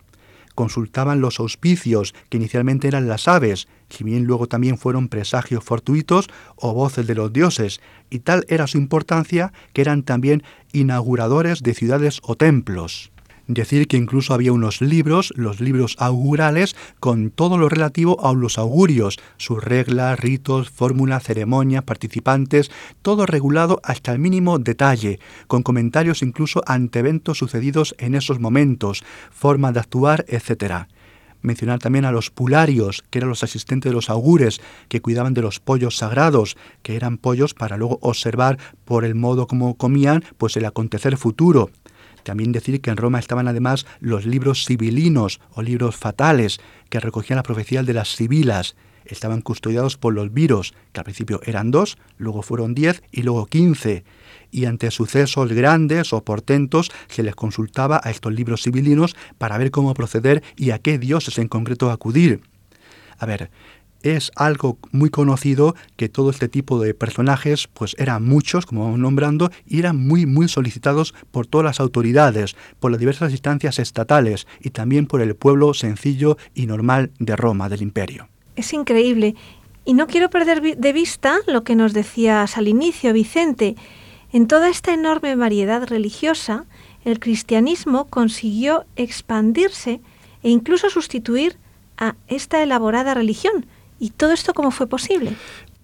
[0.54, 6.28] Consultaban los auspicios, que inicialmente eran las aves, si bien luego también fueron presagios fortuitos
[6.54, 7.80] o voces de los dioses,
[8.10, 13.10] y tal era su importancia que eran también inauguradores de ciudades o templos.
[13.48, 18.58] Decir que incluso había unos libros, los libros augurales, con todo lo relativo a los
[18.58, 22.70] augurios, sus reglas, ritos, fórmulas, ceremonias, participantes,
[23.02, 29.02] todo regulado hasta el mínimo detalle, con comentarios incluso ante eventos sucedidos en esos momentos,
[29.30, 30.86] forma de actuar, etc
[31.40, 35.42] mencionar también a los pularios, que eran los asistentes de los augures, que cuidaban de
[35.42, 40.56] los pollos sagrados, que eran pollos para luego observar por el modo como comían, pues
[40.56, 41.70] el acontecer futuro.
[42.28, 46.60] También decir que en Roma estaban además los libros sibilinos o libros fatales,
[46.90, 48.76] que recogían la profecía de las sibilas.
[49.06, 53.46] Estaban custodiados por los viros, que al principio eran dos, luego fueron diez y luego
[53.46, 54.04] quince.
[54.50, 59.70] Y ante sucesos grandes o portentos se les consultaba a estos libros sibilinos para ver
[59.70, 62.42] cómo proceder y a qué dioses en concreto acudir.
[63.16, 63.50] A ver,
[64.02, 68.98] es algo muy conocido que todo este tipo de personajes, pues eran muchos, como vamos
[68.98, 74.46] nombrando, y eran muy, muy solicitados por todas las autoridades, por las diversas instancias estatales
[74.60, 78.28] y también por el pueblo sencillo y normal de Roma, del imperio.
[78.56, 79.34] Es increíble.
[79.84, 83.76] Y no quiero perder de vista lo que nos decías al inicio, Vicente.
[84.32, 86.66] En toda esta enorme variedad religiosa,
[87.04, 90.00] el cristianismo consiguió expandirse
[90.42, 91.56] e incluso sustituir
[91.96, 93.66] a esta elaborada religión,
[93.98, 95.32] ¿Y todo esto cómo fue posible?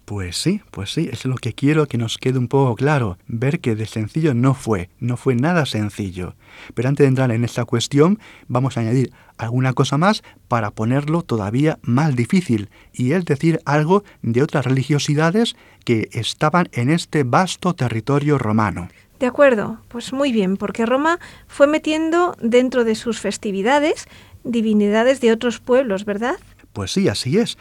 [0.05, 3.59] Pues sí, pues sí, es lo que quiero que nos quede un poco claro, ver
[3.59, 6.35] que de sencillo no fue, no fue nada sencillo.
[6.75, 11.23] Pero antes de entrar en esta cuestión, vamos a añadir alguna cosa más para ponerlo
[11.23, 17.73] todavía más difícil, y es decir, algo de otras religiosidades que estaban en este vasto
[17.73, 18.89] territorio romano.
[19.19, 24.05] De acuerdo, pues muy bien, porque Roma fue metiendo dentro de sus festividades
[24.43, 26.35] divinidades de otros pueblos, ¿verdad?
[26.73, 27.57] Pues sí, así es,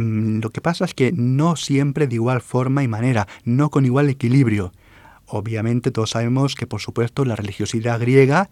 [0.00, 4.08] lo que pasa es que no siempre de igual forma y manera, no con igual
[4.08, 4.72] equilibrio.
[5.26, 8.50] Obviamente todos sabemos que por supuesto la religiosidad griega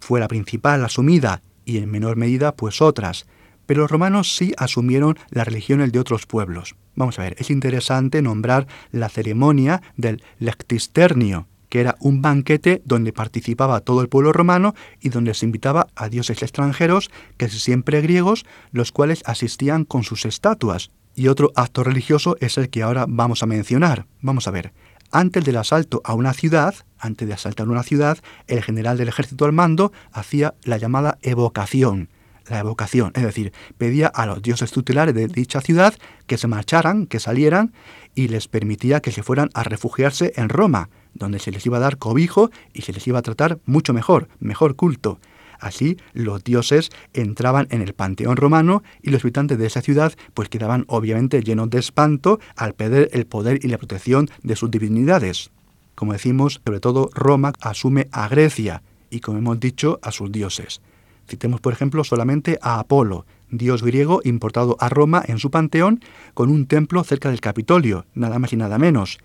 [0.00, 3.26] fue la principal asumida y en menor medida pues otras,
[3.66, 6.74] pero los romanos sí asumieron las religiones de otros pueblos.
[6.96, 13.14] Vamos a ver, es interesante nombrar la ceremonia del lectisternio, que era un banquete donde
[13.14, 18.44] participaba todo el pueblo romano y donde se invitaba a dioses extranjeros, que siempre griegos,
[18.72, 20.90] los cuales asistían con sus estatuas.
[21.14, 24.06] Y otro acto religioso es el que ahora vamos a mencionar.
[24.20, 24.72] Vamos a ver.
[25.12, 29.44] Antes del asalto a una ciudad, antes de asaltar una ciudad, el general del ejército
[29.44, 32.10] al mando hacía la llamada evocación.
[32.48, 35.94] La evocación, es decir, pedía a los dioses tutelares de dicha ciudad
[36.26, 37.72] que se marcharan, que salieran,
[38.14, 41.80] y les permitía que se fueran a refugiarse en Roma, donde se les iba a
[41.80, 45.18] dar cobijo y se les iba a tratar mucho mejor, mejor culto.
[45.60, 50.48] Así los dioses entraban en el panteón romano y los habitantes de esa ciudad pues
[50.48, 55.50] quedaban obviamente llenos de espanto al perder el poder y la protección de sus divinidades.
[55.94, 60.80] Como decimos, sobre todo Roma asume a Grecia y como hemos dicho a sus dioses.
[61.28, 66.00] Citemos por ejemplo solamente a Apolo, dios griego importado a Roma en su panteón
[66.32, 69.18] con un templo cerca del Capitolio, nada más y nada menos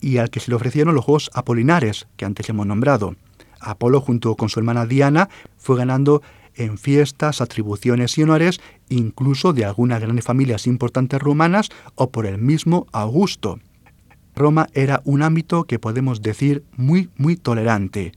[0.00, 3.16] y al que se le ofrecieron los Juegos Apolinares, que antes hemos nombrado.
[3.60, 6.22] Apolo, junto con su hermana Diana, fue ganando
[6.54, 12.38] en fiestas, atribuciones y honores, incluso de algunas grandes familias importantes romanas o por el
[12.38, 13.60] mismo Augusto.
[14.34, 18.12] Roma era un ámbito que podemos decir muy, muy tolerante.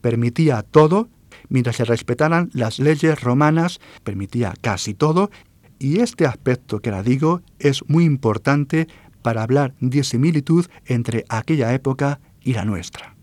[0.00, 1.08] Permitía todo
[1.48, 5.30] mientras se respetaran las leyes romanas, permitía casi todo,
[5.78, 8.88] y este aspecto que ahora digo es muy importante
[9.26, 13.16] para hablar de similitud entre aquella época y la nuestra.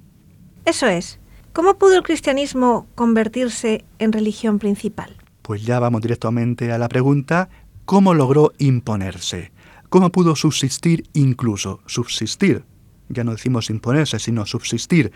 [0.66, 1.18] Eso es.
[1.54, 5.16] ¿Cómo pudo el cristianismo convertirse en religión principal?
[5.44, 7.48] Pues ya vamos directamente a la pregunta,
[7.86, 9.54] ¿cómo logró imponerse?
[9.88, 11.80] ¿Cómo pudo subsistir incluso?
[11.86, 12.66] Subsistir.
[13.08, 15.13] Ya no decimos imponerse, sino subsistir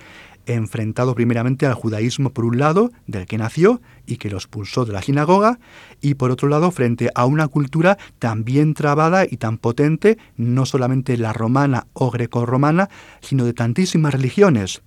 [0.47, 4.93] enfrentado primeramente al judaísmo por un lado, del que nació y que lo expulsó de
[4.93, 5.59] la sinagoga,
[6.01, 10.65] y por otro lado frente a una cultura tan bien trabada y tan potente, no
[10.65, 12.89] solamente la romana o grecorromana,
[13.21, 14.81] sino de tantísimas religiones.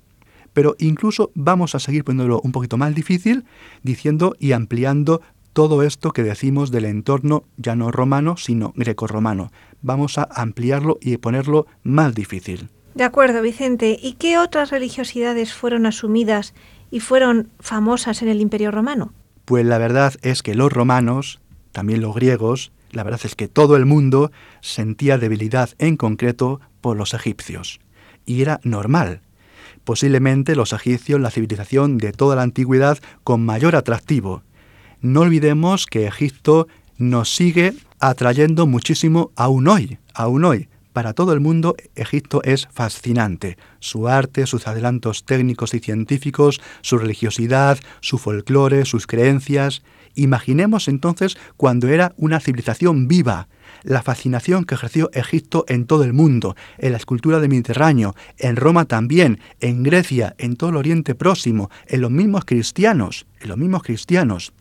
[0.53, 3.45] Pero incluso vamos a seguir poniéndolo un poquito más difícil,
[3.83, 5.21] diciendo y ampliando
[5.53, 9.51] todo esto que decimos del entorno ya no romano, sino grecorromano.
[9.83, 12.71] Vamos a ampliarlo y ponerlo más difícil.
[12.95, 13.99] De acuerdo, Vicente.
[14.01, 16.55] ¿Y qué otras religiosidades fueron asumidas
[16.91, 19.13] y fueron famosas en el Imperio Romano?
[19.45, 21.41] Pues la verdad es que los romanos,
[21.73, 26.97] también los griegos, la verdad es que todo el mundo sentía debilidad en concreto por
[26.97, 27.81] los egipcios.
[28.27, 29.21] Y era normal.
[29.85, 34.43] Posiblemente los egipcios, la civilización de toda la antigüedad con mayor atractivo.
[35.01, 36.67] No olvidemos que Egipto
[36.99, 43.57] nos sigue atrayendo muchísimo aún hoy, aún hoy Para todo el mundo, Egipto es fascinante.
[43.79, 49.83] Su arte, sus adelantos técnicos y científicos, su religiosidad, su folclore, sus creencias.
[50.17, 53.47] Imaginemos entonces cuando era una civilización viva,
[53.85, 58.57] la fascinación que ejerció Egipto en todo el mundo, en la escultura del Mediterráneo, en
[58.57, 63.59] Roma también, en Grecia, en todo el Oriente Próximo, en los mismos cristianos, en los
[63.59, 64.53] mismos cristianos.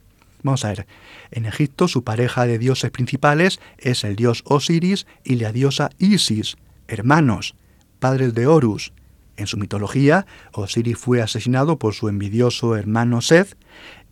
[0.44, 0.88] Vamos a ver,
[1.32, 6.56] en Egipto su pareja de dioses principales es el dios Osiris y la diosa Isis,
[6.88, 7.56] hermanos,
[8.00, 8.94] padres de Horus.
[9.36, 13.58] En su mitología, Osiris fue asesinado por su envidioso hermano Seth,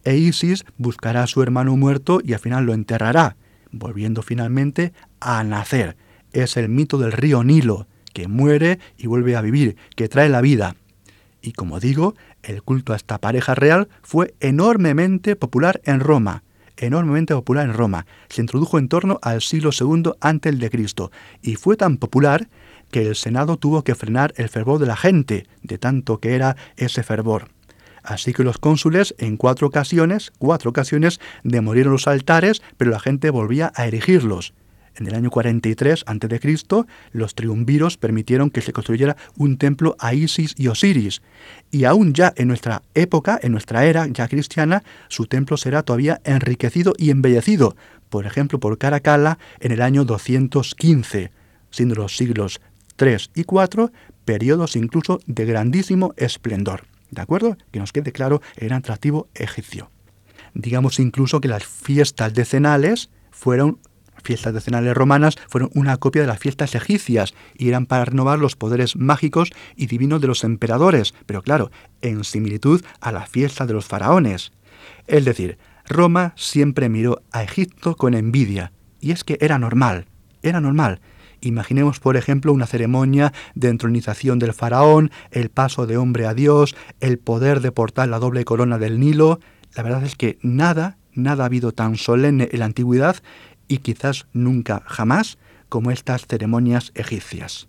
[0.03, 3.35] e Isis buscará a su hermano muerto y al final lo enterrará,
[3.71, 5.97] volviendo finalmente a nacer.
[6.31, 10.41] Es el mito del río Nilo, que muere y vuelve a vivir, que trae la
[10.41, 10.75] vida.
[11.41, 12.15] Y como digo,
[12.47, 16.43] el culto a esta pareja real fue enormemente popular en Roma,
[16.77, 18.05] enormemente popular en Roma.
[18.29, 22.47] Se introdujo en torno al siglo II antes de Cristo y fue tan popular
[22.89, 26.55] que el Senado tuvo que frenar el fervor de la gente, de tanto que era
[26.77, 27.49] ese fervor.
[28.01, 33.29] Así que los cónsules en cuatro ocasiones, cuatro ocasiones, demolieron los altares, pero la gente
[33.29, 34.53] volvía a erigirlos.
[34.97, 40.55] En el año 43 a.C., los triunviros permitieron que se construyera un templo a Isis
[40.57, 41.21] y Osiris.
[41.69, 46.19] Y aún ya en nuestra época, en nuestra era ya cristiana, su templo será todavía
[46.23, 47.75] enriquecido y embellecido,
[48.09, 51.31] por ejemplo por Caracalla en el año 215,
[51.69, 52.59] siendo los siglos
[52.95, 53.91] 3 y 4
[54.25, 56.85] periodos incluso de grandísimo esplendor.
[57.11, 57.55] ¿De acuerdo?
[57.71, 59.91] Que nos quede claro el atractivo egipcio.
[60.53, 63.79] Digamos incluso que las fiestas decenales fueron
[64.27, 68.57] fiestas decenales romanas fueron una copia de las fiestas egipcias y eran para renovar los
[68.57, 71.71] poderes mágicos y divinos de los emperadores, pero claro,
[72.01, 74.51] en similitud a la fiesta de los faraones.
[75.07, 75.57] Es decir,
[75.87, 80.07] Roma siempre miró a Egipto con envidia, y es que era normal,
[80.43, 80.99] era normal.
[81.39, 86.75] Imaginemos, por ejemplo, una ceremonia de entronización del faraón, el paso de hombre a Dios,
[86.99, 89.39] el poder de portar la doble corona del Nilo.
[89.75, 93.17] La verdad es que nada, nada ha habido tan solemne en la antigüedad
[93.67, 95.37] y quizás nunca jamás
[95.69, 97.67] como estas ceremonias egipcias.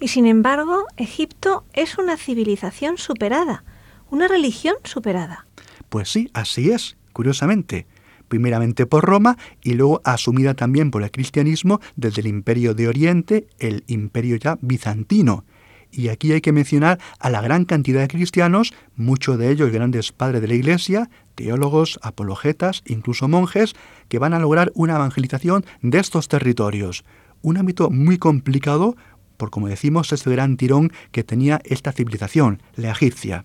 [0.00, 3.64] Y sin embargo, Egipto es una civilización superada,
[4.10, 5.46] una religión superada.
[5.88, 7.86] Pues sí, así es, curiosamente.
[8.28, 13.46] Primeramente por Roma y luego asumida también por el cristianismo desde el imperio de Oriente,
[13.60, 15.44] el imperio ya bizantino.
[15.90, 20.12] Y aquí hay que mencionar a la gran cantidad de cristianos, muchos de ellos grandes
[20.12, 23.74] padres de la Iglesia, teólogos, apologetas, incluso monjes,
[24.08, 27.04] que van a lograr una evangelización de estos territorios.
[27.42, 28.96] Un ámbito muy complicado
[29.36, 33.44] por, como decimos, ese gran tirón que tenía esta civilización, la egipcia.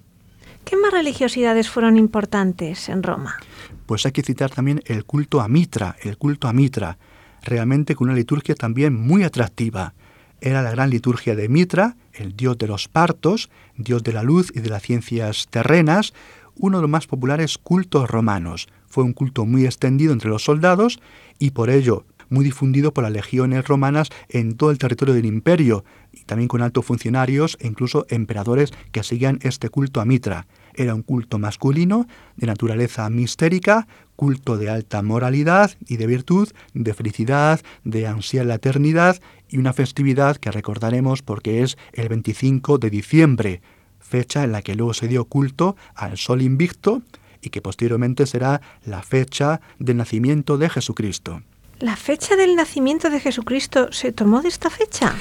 [0.66, 3.38] ¿Qué más religiosidades fueron importantes en Roma?
[3.86, 6.98] Pues hay que citar también el culto a Mitra, el culto a Mitra,
[7.42, 9.94] realmente con una liturgia también muy atractiva.
[10.42, 14.52] Era la gran liturgia de Mitra, el dios de los partos, dios de la luz
[14.56, 16.14] y de las ciencias terrenas,
[16.56, 18.68] uno de los más populares cultos romanos.
[18.88, 21.00] Fue un culto muy extendido entre los soldados
[21.38, 25.84] y por ello muy difundido por las legiones romanas en todo el territorio del imperio,
[26.14, 30.48] y también con altos funcionarios e incluso emperadores que seguían este culto a Mitra.
[30.74, 32.08] Era un culto masculino,
[32.38, 38.50] de naturaleza mistérica, culto de alta moralidad y de virtud, de felicidad, de ansia en
[38.50, 39.20] la eternidad
[39.50, 43.62] y una festividad que recordaremos porque es el 25 de diciembre,
[44.00, 47.02] fecha en la que luego se dio culto al Sol Invicto
[47.42, 51.42] y que posteriormente será la fecha del nacimiento de Jesucristo.
[51.80, 55.16] ¿La fecha del nacimiento de Jesucristo se tomó de esta fecha?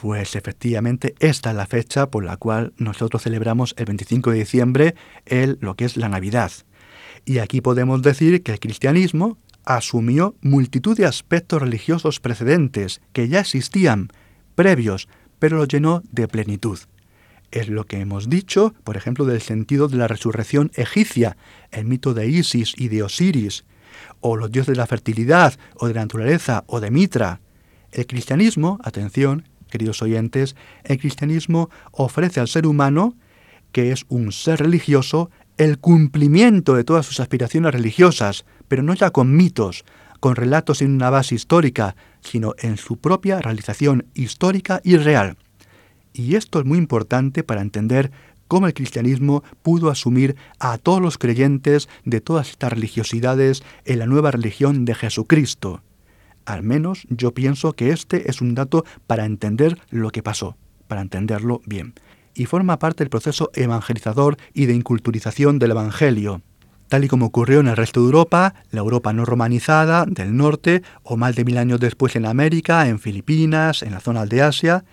[0.00, 4.94] Pues efectivamente esta es la fecha por la cual nosotros celebramos el 25 de diciembre
[5.26, 6.52] el, lo que es la Navidad.
[7.24, 13.40] Y aquí podemos decir que el cristianismo asumió multitud de aspectos religiosos precedentes que ya
[13.40, 14.08] existían,
[14.54, 15.08] previos,
[15.40, 16.78] pero los llenó de plenitud
[17.50, 21.36] es lo que hemos dicho, por ejemplo, del sentido de la resurrección egipcia,
[21.70, 23.64] el mito de Isis y de Osiris,
[24.20, 27.40] o los dioses de la fertilidad, o de la naturaleza, o de Mitra.
[27.90, 33.16] El cristianismo, atención, queridos oyentes, el cristianismo ofrece al ser humano,
[33.72, 39.10] que es un ser religioso, el cumplimiento de todas sus aspiraciones religiosas, pero no ya
[39.10, 39.84] con mitos,
[40.20, 45.36] con relatos en una base histórica, sino en su propia realización histórica y real.
[46.12, 48.10] Y esto es muy importante para entender
[48.48, 54.06] cómo el cristianismo pudo asumir a todos los creyentes de todas estas religiosidades en la
[54.06, 55.82] nueva religión de Jesucristo.
[56.48, 61.02] Al menos yo pienso que este es un dato para entender lo que pasó, para
[61.02, 61.92] entenderlo bien.
[62.34, 66.40] Y forma parte del proceso evangelizador y de inculturización del Evangelio.
[66.88, 70.82] tal y como ocurrió en el resto de Europa, la Europa no romanizada del norte
[71.02, 74.86] o más de mil años después en América, en Filipinas, en la zona de Asia.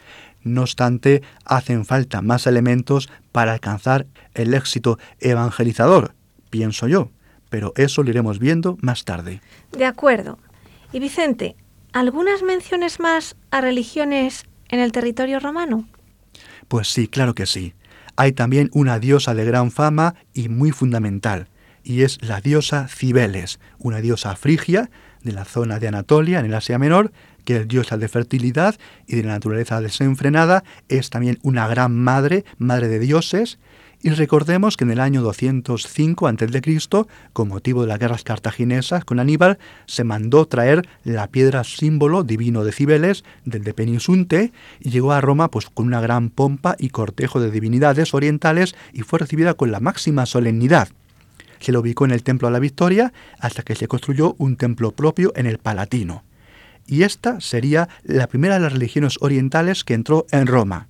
[0.44, 6.16] No obstante, hacen falta más elementos para alcanzar el éxito evangelizador,
[6.50, 7.12] pienso yo,
[7.50, 9.40] pero eso lo iremos viendo más tarde.
[9.72, 10.38] De acuerdo.
[10.92, 11.56] Y Vicente,
[11.94, 15.88] ¿algunas menciones más a religiones en el territorio romano?
[16.68, 17.74] Pues sí, claro que sí.
[18.16, 21.50] Hay también una diosa de gran fama y muy fundamental,
[21.84, 24.90] y es la diosa Cibeles, una diosa frigia
[25.22, 27.12] de la zona de Anatolia, en el Asia Menor,
[27.44, 28.76] que es diosa de fertilidad
[29.08, 33.60] y de la naturaleza desenfrenada, es también una gran madre, madre de dioses,
[34.06, 39.20] y recordemos que en el año 205 a.C., con motivo de las guerras cartaginesas con
[39.20, 45.12] Aníbal, se mandó traer la piedra símbolo divino de Cibeles, del de Penisunte, y llegó
[45.12, 49.56] a Roma pues, con una gran pompa y cortejo de divinidades orientales y fue recibida
[49.56, 50.90] con la máxima solemnidad.
[51.60, 54.92] Se lo ubicó en el Templo de la Victoria hasta que se construyó un templo
[54.92, 56.24] propio en el Palatino.
[56.86, 60.90] Y esta sería la primera de las religiones orientales que entró en Roma.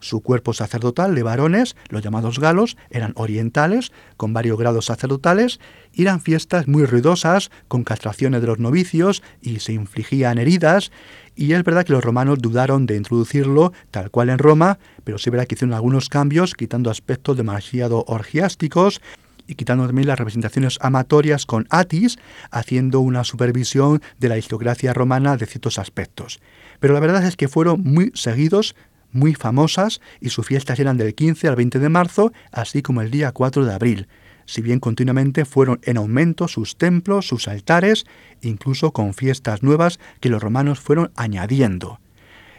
[0.00, 5.58] Su cuerpo sacerdotal de varones, los llamados galos, eran orientales, con varios grados sacerdotales,
[5.92, 10.92] y eran fiestas muy ruidosas, con castraciones de los novicios, y se infligían heridas,
[11.34, 15.30] y es verdad que los romanos dudaron de introducirlo tal cual en Roma, pero sí
[15.30, 19.00] verdad que hicieron algunos cambios, quitando aspectos demasiado orgiásticos,
[19.46, 22.18] y quitando también las representaciones amatorias con Atis,
[22.50, 26.40] haciendo una supervisión de la aristocracia romana de ciertos aspectos.
[26.80, 28.74] Pero la verdad es que fueron muy seguidos
[29.16, 33.10] muy famosas y sus fiestas eran del 15 al 20 de marzo, así como el
[33.10, 34.08] día 4 de abril,
[34.46, 38.06] si bien continuamente fueron en aumento sus templos, sus altares,
[38.42, 42.00] incluso con fiestas nuevas que los romanos fueron añadiendo.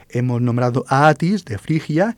[0.10, 2.18] Hemos nombrado a Atis de Frigia,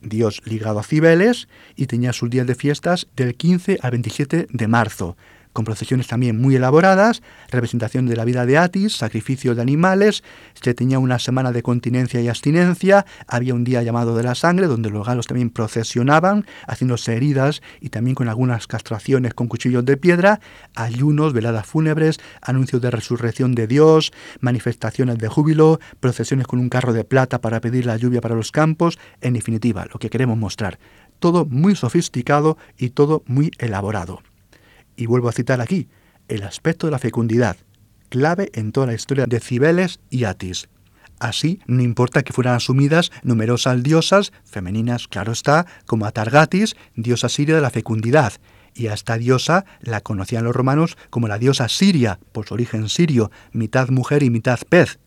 [0.00, 4.68] dios ligado a Cibeles, y tenía sus días de fiestas del 15 al 27 de
[4.68, 5.16] marzo,
[5.52, 10.22] con procesiones también muy elaboradas, representación de la vida de Atis, sacrificio de animales,
[10.54, 14.66] se tenía una semana de continencia y abstinencia, había un día llamado de la sangre,
[14.66, 19.96] donde los galos también procesionaban, haciéndose heridas y también con algunas castraciones con cuchillos de
[19.96, 20.40] piedra,
[20.74, 26.92] ayunos, veladas fúnebres, anuncios de resurrección de Dios, manifestaciones de júbilo, procesiones con un carro
[26.92, 30.78] de plata para pedir la lluvia para los campos, en definitiva, lo que queremos mostrar.
[31.18, 34.22] Todo muy sofisticado y todo muy elaborado.
[34.98, 35.88] Y vuelvo a citar aquí,
[36.26, 37.56] el aspecto de la fecundidad,
[38.08, 40.68] clave en toda la historia de Cibeles y Atis.
[41.20, 47.54] Así, no importa que fueran asumidas numerosas diosas, femeninas, claro está, como Atargatis, diosa siria
[47.54, 48.32] de la fecundidad,
[48.74, 52.88] y a esta diosa la conocían los romanos como la diosa siria, por su origen
[52.88, 54.98] sirio, mitad mujer y mitad pez,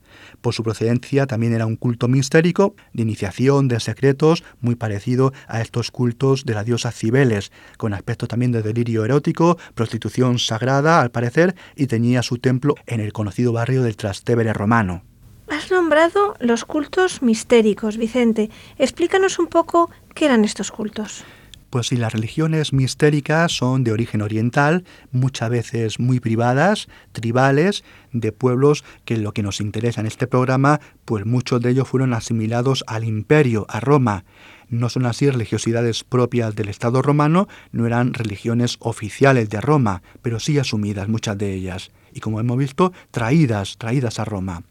[0.42, 5.62] por su procedencia también era un culto mistérico de iniciación de secretos muy parecido a
[5.62, 11.12] estos cultos de la diosa Cibeles, con aspecto también de delirio erótico, prostitución sagrada al
[11.12, 15.04] parecer, y tenía su templo en el conocido barrio del Trastevere romano.
[15.48, 18.50] Has nombrado los cultos mistéricos, Vicente.
[18.78, 21.26] Explícanos un poco qué eran estos cultos.
[21.72, 28.34] Pues si las religiones mistéricas son de origen oriental, muchas veces muy privadas, tribales, de
[28.34, 32.84] pueblos que lo que nos interesa en este programa, pues muchos de ellos fueron asimilados
[32.88, 34.26] al imperio, a Roma.
[34.68, 40.42] No son así religiosidades propias del Estado romano, no eran religiones oficiales de Roma, pero
[40.42, 44.64] sí asumidas muchas de ellas, y como hemos visto, traídas, traídas a Roma.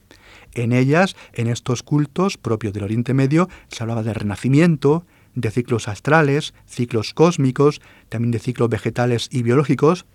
[0.52, 5.88] En ellas, en estos cultos propios del Oriente Medio, se hablaba de renacimiento, de ciclos
[5.88, 10.06] astrales, ciclos cósmicos, también de ciclos vegetales y biológicos.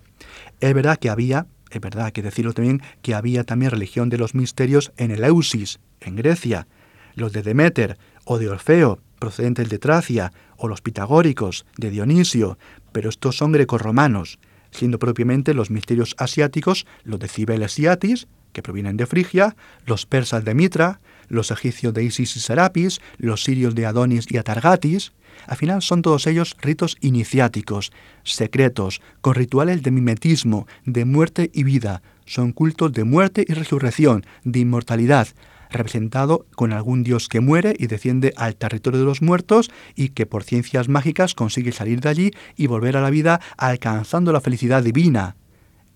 [0.60, 4.34] Es verdad que había, es verdad que decirlo también, que había también religión de los
[4.34, 6.66] misterios en el Eusis, en Grecia,
[7.14, 12.58] los de Demeter o de Orfeo, procedentes de Tracia, o los pitagóricos, de Dionisio,
[12.92, 14.38] pero estos son grecorromanos,
[14.70, 18.26] siendo propiamente los misterios asiáticos los de Cibeles y Atis,
[18.56, 19.54] que provienen de Frigia,
[19.84, 24.38] los persas de Mitra, los egipcios de Isis y Serapis, los sirios de Adonis y
[24.38, 25.12] Atargatis,
[25.46, 27.92] al final son todos ellos ritos iniciáticos,
[28.22, 34.24] secretos, con rituales de mimetismo, de muerte y vida, son cultos de muerte y resurrección,
[34.44, 35.28] de inmortalidad,
[35.70, 40.24] representado con algún dios que muere y desciende al territorio de los muertos y que
[40.24, 44.82] por ciencias mágicas consigue salir de allí y volver a la vida alcanzando la felicidad
[44.82, 45.36] divina.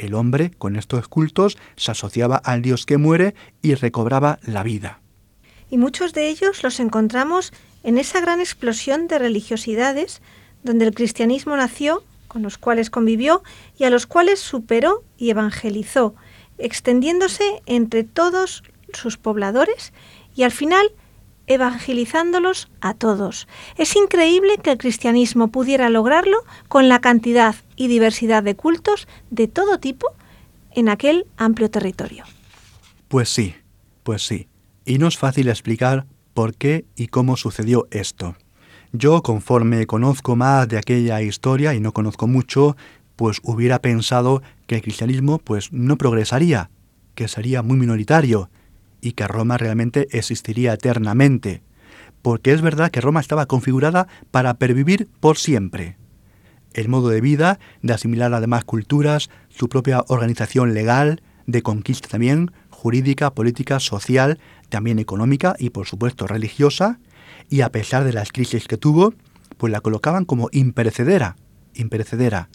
[0.01, 5.03] El hombre, con estos cultos, se asociaba al dios que muere y recobraba la vida.
[5.71, 10.23] Y muchos de ellos los encontramos en esa gran explosión de religiosidades
[10.63, 13.43] donde el cristianismo nació, con los cuales convivió
[13.79, 16.15] y a los cuales superó y evangelizó,
[16.57, 18.63] extendiéndose entre todos
[18.95, 19.93] sus pobladores
[20.35, 20.91] y al final
[21.51, 23.49] evangelizándolos a todos.
[23.77, 29.49] Es increíble que el cristianismo pudiera lograrlo con la cantidad y diversidad de cultos de
[29.49, 30.07] todo tipo
[30.71, 32.25] en aquel amplio territorio.
[33.09, 33.57] Pues sí,
[34.05, 34.47] pues sí.
[34.85, 38.37] Y no es fácil explicar por qué y cómo sucedió esto.
[38.93, 42.77] Yo, conforme conozco más de aquella historia y no conozco mucho,
[43.17, 46.71] pues hubiera pensado que el cristianismo pues no progresaría,
[47.17, 48.51] que sería muy minoritario
[49.01, 51.63] y que Roma realmente existiría eternamente,
[52.23, 55.97] porque es verdad que Roma estaba configurada para pervivir por siempre.
[56.73, 62.09] El modo de vida, de asimilar a demás culturas, su propia organización legal, de conquista
[62.09, 64.39] también, jurídica, política, social,
[64.69, 67.01] también económica y por supuesto religiosa,
[67.49, 69.15] y a pesar de las crisis que tuvo,
[69.57, 71.37] pues la colocaban como imperecedera,
[71.75, 72.49] imperecedera.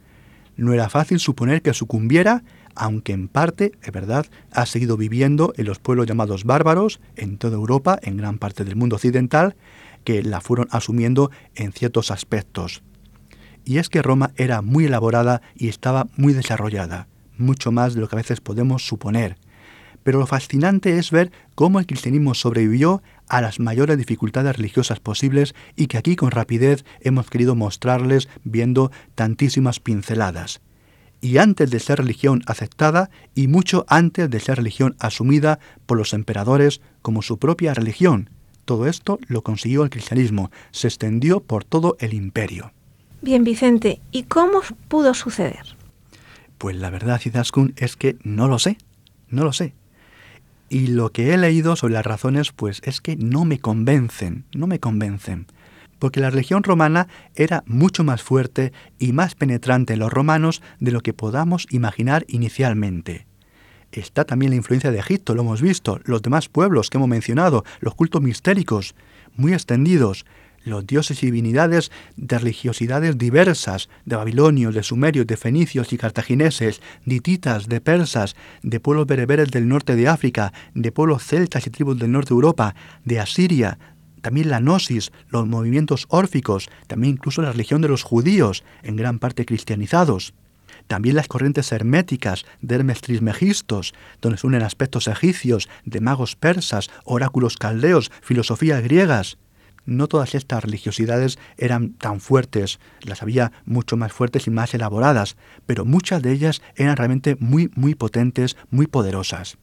[0.56, 2.44] No era fácil suponer que sucumbiera,
[2.76, 7.56] aunque en parte, es verdad, ha seguido viviendo en los pueblos llamados bárbaros, en toda
[7.56, 9.56] Europa, en gran parte del mundo occidental,
[10.04, 12.84] que la fueron asumiendo en ciertos aspectos.
[13.64, 17.08] Y es que Roma era muy elaborada y estaba muy desarrollada,
[17.38, 19.38] mucho más de lo que a veces podemos suponer.
[20.04, 25.56] Pero lo fascinante es ver cómo el cristianismo sobrevivió a las mayores dificultades religiosas posibles
[25.76, 30.62] y que aquí con rapidez hemos querido mostrarles viendo tantísimas pinceladas.
[31.26, 35.58] Y antes de ser religión aceptada y mucho antes de ser religión asumida
[35.88, 38.30] por los emperadores como su propia religión.
[38.64, 42.74] Todo esto lo consiguió el cristianismo, se extendió por todo el imperio.
[43.24, 45.76] Bien, Vicente, ¿y cómo pudo suceder?
[46.60, 48.78] Pues la verdad, Izaskun, es que no lo sé,
[49.28, 49.74] no lo sé.
[50.70, 54.68] Y lo que he leído sobre las razones, pues es que no me convencen, no
[54.68, 55.48] me convencen.
[56.00, 60.92] Porque la religión romana era mucho más fuerte y más penetrante en los romanos de
[60.92, 63.28] lo que podamos imaginar inicialmente.
[63.92, 67.64] Está también la influencia de Egipto, lo hemos visto, los demás pueblos que hemos mencionado,
[67.80, 68.96] los cultos mistéricos,
[69.36, 70.26] muy extendidos,
[70.66, 76.82] los dioses y divinidades de religiosidades diversas, de babilonios, de sumerios, de fenicios y cartagineses,
[77.06, 81.70] de hititas, de persas, de pueblos bereberes del norte de África, de pueblos celtas y
[81.70, 83.78] tribus del norte de Europa, de Asiria,
[84.26, 89.20] también la gnosis, los movimientos órficos, también incluso la religión de los judíos, en gran
[89.20, 90.34] parte cristianizados.
[90.88, 96.90] También las corrientes herméticas de Hermes Trismegistos, donde se unen aspectos egipcios, de magos persas,
[97.04, 99.38] oráculos caldeos, filosofías griegas
[99.86, 105.38] no todas estas religiosidades eran tan fuertes, las había mucho más fuertes y más elaboradas,
[105.68, 109.58] pero muchas de ellas eran realmente muy, muy potentes, muy poderosas.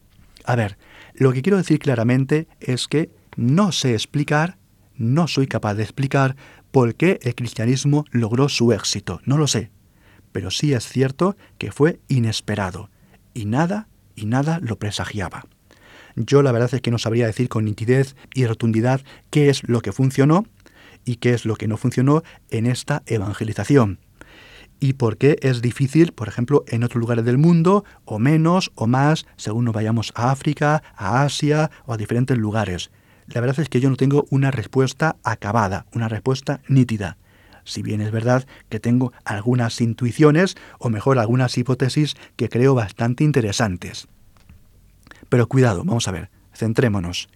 [0.45, 0.77] A ver,
[1.13, 4.57] lo que quiero decir claramente es que no sé explicar,
[4.95, 6.35] no soy capaz de explicar
[6.71, 9.71] por qué el cristianismo logró su éxito, no lo sé,
[10.31, 12.89] pero sí es cierto que fue inesperado,
[13.33, 15.45] y nada, y nada lo presagiaba.
[16.15, 19.81] Yo la verdad es que no sabría decir con nitidez y rotundidad qué es lo
[19.81, 20.45] que funcionó
[21.05, 23.99] y qué es lo que no funcionó en esta evangelización.
[24.79, 28.85] Y por qué es difícil, por ejemplo, en otros lugares del mundo, o menos o
[28.85, 32.91] más, según nos vayamos a África, a Asia o a diferentes lugares.
[33.27, 37.17] La verdad es que yo no tengo una respuesta acabada, una respuesta nítida.
[37.63, 43.23] Si bien es verdad que tengo algunas intuiciones, o mejor algunas hipótesis que creo bastante
[43.23, 44.07] interesantes.
[45.29, 47.29] Pero cuidado, vamos a ver, centrémonos.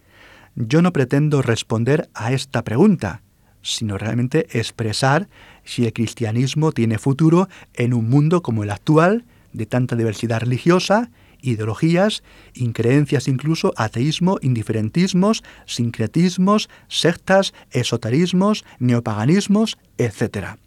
[0.54, 3.22] Yo no pretendo responder a esta pregunta,
[3.62, 5.28] sino realmente expresar
[5.64, 11.10] si el cristianismo tiene futuro en un mundo como el actual, de tanta diversidad religiosa,
[11.40, 12.22] ideologías,
[12.54, 20.58] increencias incluso, ateísmo, indiferentismos, sincretismos, sectas, esoterismos, neopaganismos, etc.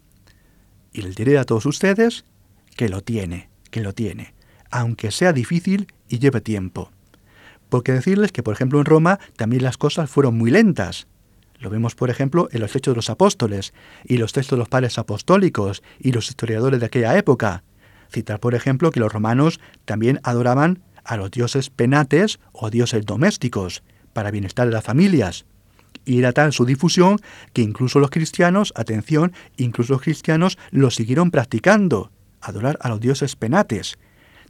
[0.92, 2.24] Y les diré a todos ustedes
[2.76, 4.34] que lo tiene, que lo tiene,
[4.70, 6.90] aunque sea difícil y lleve tiempo.
[7.68, 11.06] Porque decirles que, por ejemplo, en Roma también las cosas fueron muy lentas.
[11.58, 13.72] Lo vemos, por ejemplo, en los Hechos de los Apóstoles
[14.04, 17.62] y los textos de los padres apostólicos y los historiadores de aquella época.
[18.12, 23.82] Citar, por ejemplo, que los romanos también adoraban a los dioses penates o dioses domésticos,
[24.12, 25.46] para bienestar de las familias.
[26.04, 27.20] Y era tal su difusión
[27.52, 32.10] que incluso los cristianos, atención, incluso los cristianos lo siguieron practicando,
[32.40, 33.98] adorar a los dioses penates,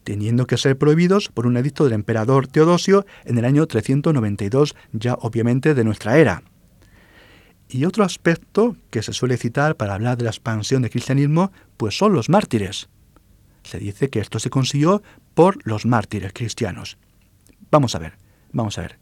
[0.04, 5.14] teniendo que ser prohibidos por un edicto del emperador Teodosio en el año 392, ya
[5.14, 6.42] obviamente de nuestra era.
[7.68, 11.96] Y otro aspecto que se suele citar para hablar de la expansión del cristianismo, pues
[11.96, 12.88] son los mártires.
[13.62, 15.02] Se dice que esto se consiguió
[15.34, 16.98] por los mártires cristianos.
[17.70, 18.14] Vamos a ver,
[18.52, 18.98] vamos a ver.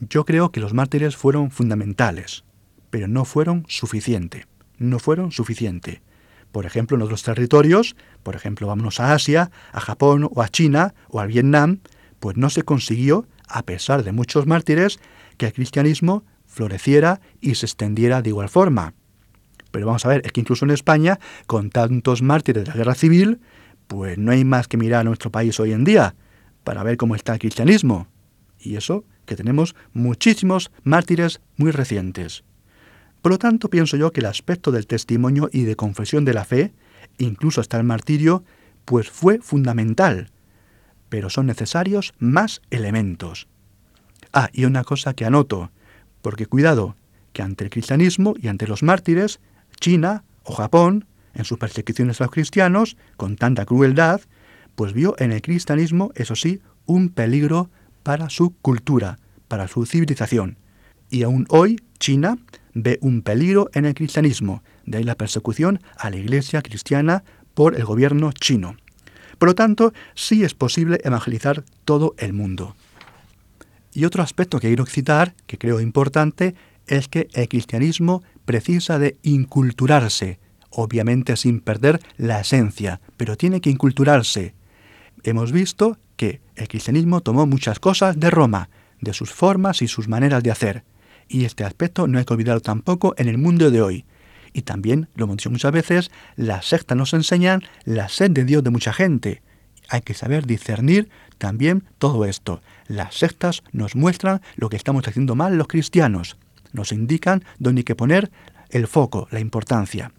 [0.00, 2.44] Yo creo que los mártires fueron fundamentales,
[2.90, 4.46] pero no fueron suficiente.
[4.78, 6.02] No fueron suficiente.
[6.50, 10.94] Por ejemplo, en otros territorios, por ejemplo, vámonos a Asia, a Japón o a China
[11.08, 11.80] o a Vietnam,
[12.20, 14.98] pues no se consiguió, a pesar de muchos mártires,
[15.38, 18.94] que el cristianismo floreciera y se extendiera de igual forma.
[19.70, 22.94] Pero vamos a ver, es que incluso en España, con tantos mártires de la guerra
[22.94, 23.40] civil,
[23.92, 26.14] pues no hay más que mirar a nuestro país hoy en día
[26.64, 28.06] para ver cómo está el cristianismo.
[28.58, 32.42] Y eso que tenemos muchísimos mártires muy recientes.
[33.20, 36.46] Por lo tanto, pienso yo que el aspecto del testimonio y de confesión de la
[36.46, 36.72] fe,
[37.18, 38.44] incluso hasta el martirio,
[38.86, 40.30] pues fue fundamental.
[41.10, 43.46] Pero son necesarios más elementos.
[44.32, 45.70] Ah, y una cosa que anoto,
[46.22, 46.96] porque cuidado,
[47.34, 49.38] que ante el cristianismo y ante los mártires,
[49.78, 51.04] China o Japón,
[51.34, 54.20] en sus persecuciones a los cristianos, con tanta crueldad,
[54.74, 57.70] pues vio en el cristianismo, eso sí, un peligro
[58.02, 59.18] para su cultura,
[59.48, 60.56] para su civilización.
[61.10, 62.38] Y aún hoy China
[62.74, 67.22] ve un peligro en el cristianismo, de ahí la persecución a la iglesia cristiana
[67.54, 68.76] por el gobierno chino.
[69.38, 72.76] Por lo tanto, sí es posible evangelizar todo el mundo.
[73.92, 76.54] Y otro aspecto que quiero citar, que creo importante,
[76.86, 80.38] es que el cristianismo precisa de inculturarse,
[80.72, 84.54] obviamente sin perder la esencia, pero tiene que inculturarse.
[85.22, 88.68] Hemos visto que el cristianismo tomó muchas cosas de Roma,
[89.00, 90.84] de sus formas y sus maneras de hacer,
[91.28, 94.04] y este aspecto no hay que olvidarlo tampoco en el mundo de hoy.
[94.52, 98.62] Y también, lo hemos dicho muchas veces, las sectas nos enseñan la sed de Dios
[98.62, 99.42] de mucha gente.
[99.88, 101.08] Hay que saber discernir
[101.38, 102.60] también todo esto.
[102.86, 106.36] Las sectas nos muestran lo que estamos haciendo mal los cristianos.
[106.72, 108.30] Nos indican dónde hay que poner
[108.70, 110.12] el foco, la importancia.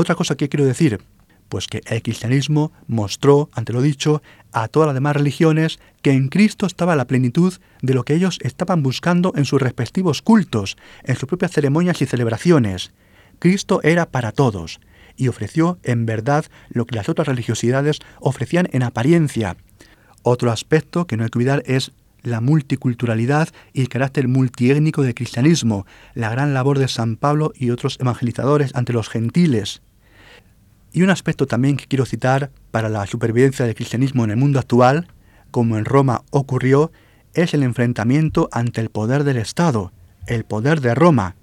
[0.00, 1.00] Otra cosa que quiero decir,
[1.48, 4.22] pues que el cristianismo mostró, ante lo dicho,
[4.52, 8.38] a todas las demás religiones que en Cristo estaba la plenitud de lo que ellos
[8.42, 12.92] estaban buscando en sus respectivos cultos, en sus propias ceremonias y celebraciones.
[13.40, 14.78] Cristo era para todos,
[15.16, 19.56] y ofreció en verdad lo que las otras religiosidades ofrecían en apariencia.
[20.22, 21.90] Otro aspecto que no hay que olvidar es
[22.22, 27.70] la multiculturalidad y el carácter multiétnico del cristianismo, la gran labor de San Pablo y
[27.70, 29.82] otros evangelizadores ante los gentiles.
[30.92, 34.58] Y un aspecto también que quiero citar para la supervivencia del cristianismo en el mundo
[34.58, 35.08] actual,
[35.50, 36.92] como en Roma ocurrió,
[37.34, 39.92] es el enfrentamiento ante el poder del Estado,
[40.26, 41.36] el poder de Roma,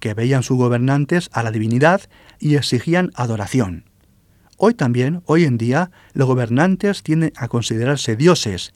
[0.00, 2.02] que veían sus gobernantes a la divinidad
[2.38, 3.84] y exigían adoración.
[4.56, 8.72] Hoy también, hoy en día, los gobernantes tienden a considerarse dioses,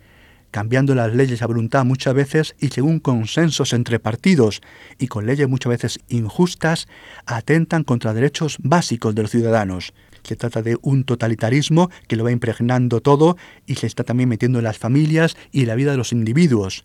[0.50, 4.62] cambiando las leyes a voluntad muchas veces y según consensos entre partidos
[4.98, 6.88] y con leyes muchas veces injustas,
[7.26, 9.92] atentan contra derechos básicos de los ciudadanos.
[10.26, 14.58] Se trata de un totalitarismo que lo va impregnando todo y se está también metiendo
[14.58, 16.84] en las familias y la vida de los individuos.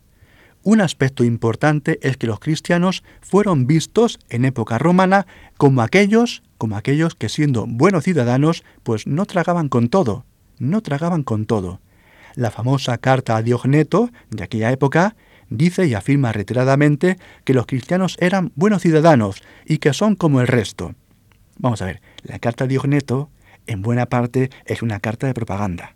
[0.61, 5.25] Un aspecto importante es que los cristianos fueron vistos en época romana
[5.57, 10.23] como aquellos, como aquellos que siendo buenos ciudadanos, pues no tragaban con todo,
[10.59, 11.81] no tragaban con todo.
[12.35, 15.15] La famosa carta a Diogneto de aquella época
[15.49, 20.47] dice y afirma reiteradamente que los cristianos eran buenos ciudadanos y que son como el
[20.47, 20.93] resto.
[21.61, 23.29] Vamos a ver, la carta a Diogneto
[23.67, 25.95] en buena parte es una carta de propaganda.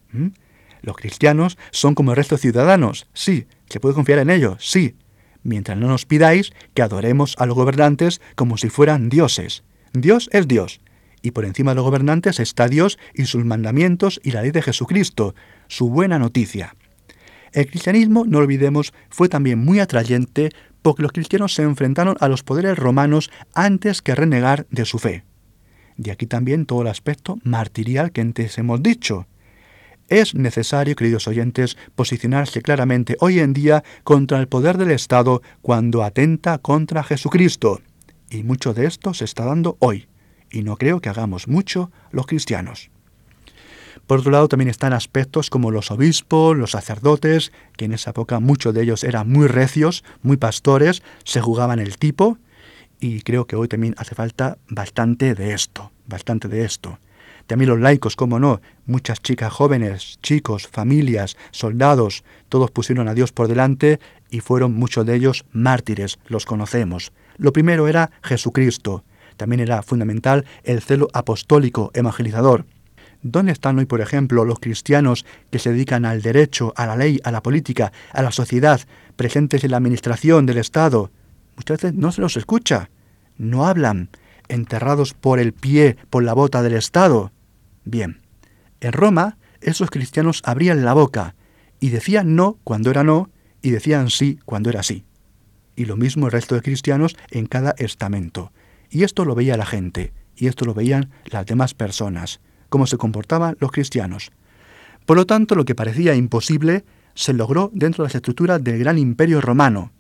[0.84, 3.48] Los cristianos son como el resto de ciudadanos, sí.
[3.68, 4.58] ¿Se puede confiar en ellos?
[4.60, 4.96] Sí.
[5.42, 9.64] Mientras no nos pidáis que adoremos a los gobernantes como si fueran dioses.
[9.92, 10.82] Dios es Dios,
[11.24, 14.62] y por encima de los gobernantes está Dios y sus mandamientos y la ley de
[14.62, 15.34] Jesucristo,
[15.68, 16.76] su buena noticia.
[17.54, 20.52] El cristianismo, no olvidemos, fue también muy atrayente
[20.84, 25.24] porque los cristianos se enfrentaron a los poderes romanos antes que renegar de su fe.
[25.98, 29.28] De aquí también todo el aspecto martirial que antes hemos dicho.
[30.08, 36.04] Es necesario, queridos oyentes, posicionarse claramente hoy en día contra el poder del Estado cuando
[36.04, 37.82] atenta contra Jesucristo.
[38.30, 40.08] Y mucho de esto se está dando hoy,
[40.52, 42.92] y no creo que hagamos mucho los cristianos.
[44.06, 48.40] Por otro lado, también están aspectos como los obispos, los sacerdotes, que en esa época
[48.40, 52.38] muchos de ellos eran muy recios, muy pastores, se jugaban el tipo,
[53.00, 57.00] y creo que hoy también hace falta bastante de esto, bastante de esto.
[57.48, 63.32] También los laicos, como no, muchas chicas jóvenes, chicos, familias, soldados, todos pusieron a Dios
[63.32, 64.00] por delante
[64.32, 67.12] y fueron muchos de ellos mártires, los conocemos.
[67.38, 69.04] Lo primero era Jesucristo,
[69.38, 72.66] también era fundamental el celo apostólico, evangelizador.
[73.22, 77.20] ¿Dónde están hoy, por ejemplo, los cristianos que se dedican al derecho, a la ley,
[77.24, 78.82] a la política, a la sociedad,
[79.16, 81.12] presentes en la administración del Estado?
[81.56, 82.90] Muchas veces no se los escucha,
[83.38, 84.10] no hablan,
[84.48, 87.32] enterrados por el pie, por la bota del Estado.
[87.84, 88.22] Bien,
[88.80, 91.36] en Roma esos cristianos abrían la boca
[91.80, 93.32] y decían no cuando era no
[93.62, 95.06] y decían sí cuando era sí.
[95.76, 98.52] Y lo mismo el resto de cristianos en cada estamento.
[98.90, 102.40] Y esto lo veía la gente, y esto lo veían las demás personas,
[102.70, 104.32] cómo se comportaban los cristianos.
[105.06, 108.98] Por lo tanto, lo que parecía imposible se logró dentro de las estructuras del gran
[108.98, 109.92] imperio romano.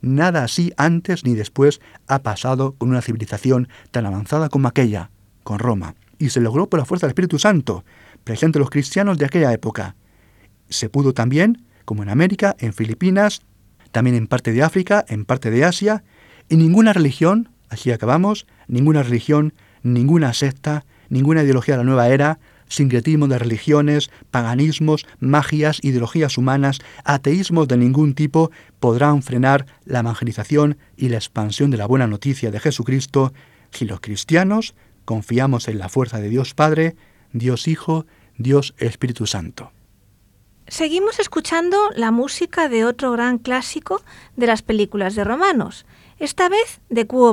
[0.00, 5.10] Nada así antes ni después ha pasado con una civilización tan avanzada como aquella,
[5.42, 7.84] con Roma, y se logró por la fuerza del Espíritu Santo,
[8.24, 9.96] presente en los cristianos de aquella época.
[10.68, 13.42] Se pudo también, como en América, en Filipinas,
[13.90, 16.04] también en parte de África, en parte de Asia,
[16.48, 22.38] y ninguna religión, así acabamos, ninguna religión, ninguna secta, ninguna ideología de la nueva era,
[22.68, 28.50] sincretismo de religiones, paganismos, magias, ideologías humanas, ateísmos de ningún tipo
[28.80, 33.32] podrán frenar la evangelización y la expansión de la buena noticia de Jesucristo
[33.70, 36.96] si los cristianos confiamos en la fuerza de Dios Padre,
[37.32, 38.06] Dios Hijo,
[38.36, 39.72] Dios Espíritu Santo.
[40.66, 44.02] Seguimos escuchando la música de otro gran clásico
[44.36, 45.86] de las películas de romanos,
[46.18, 47.32] esta vez de Quo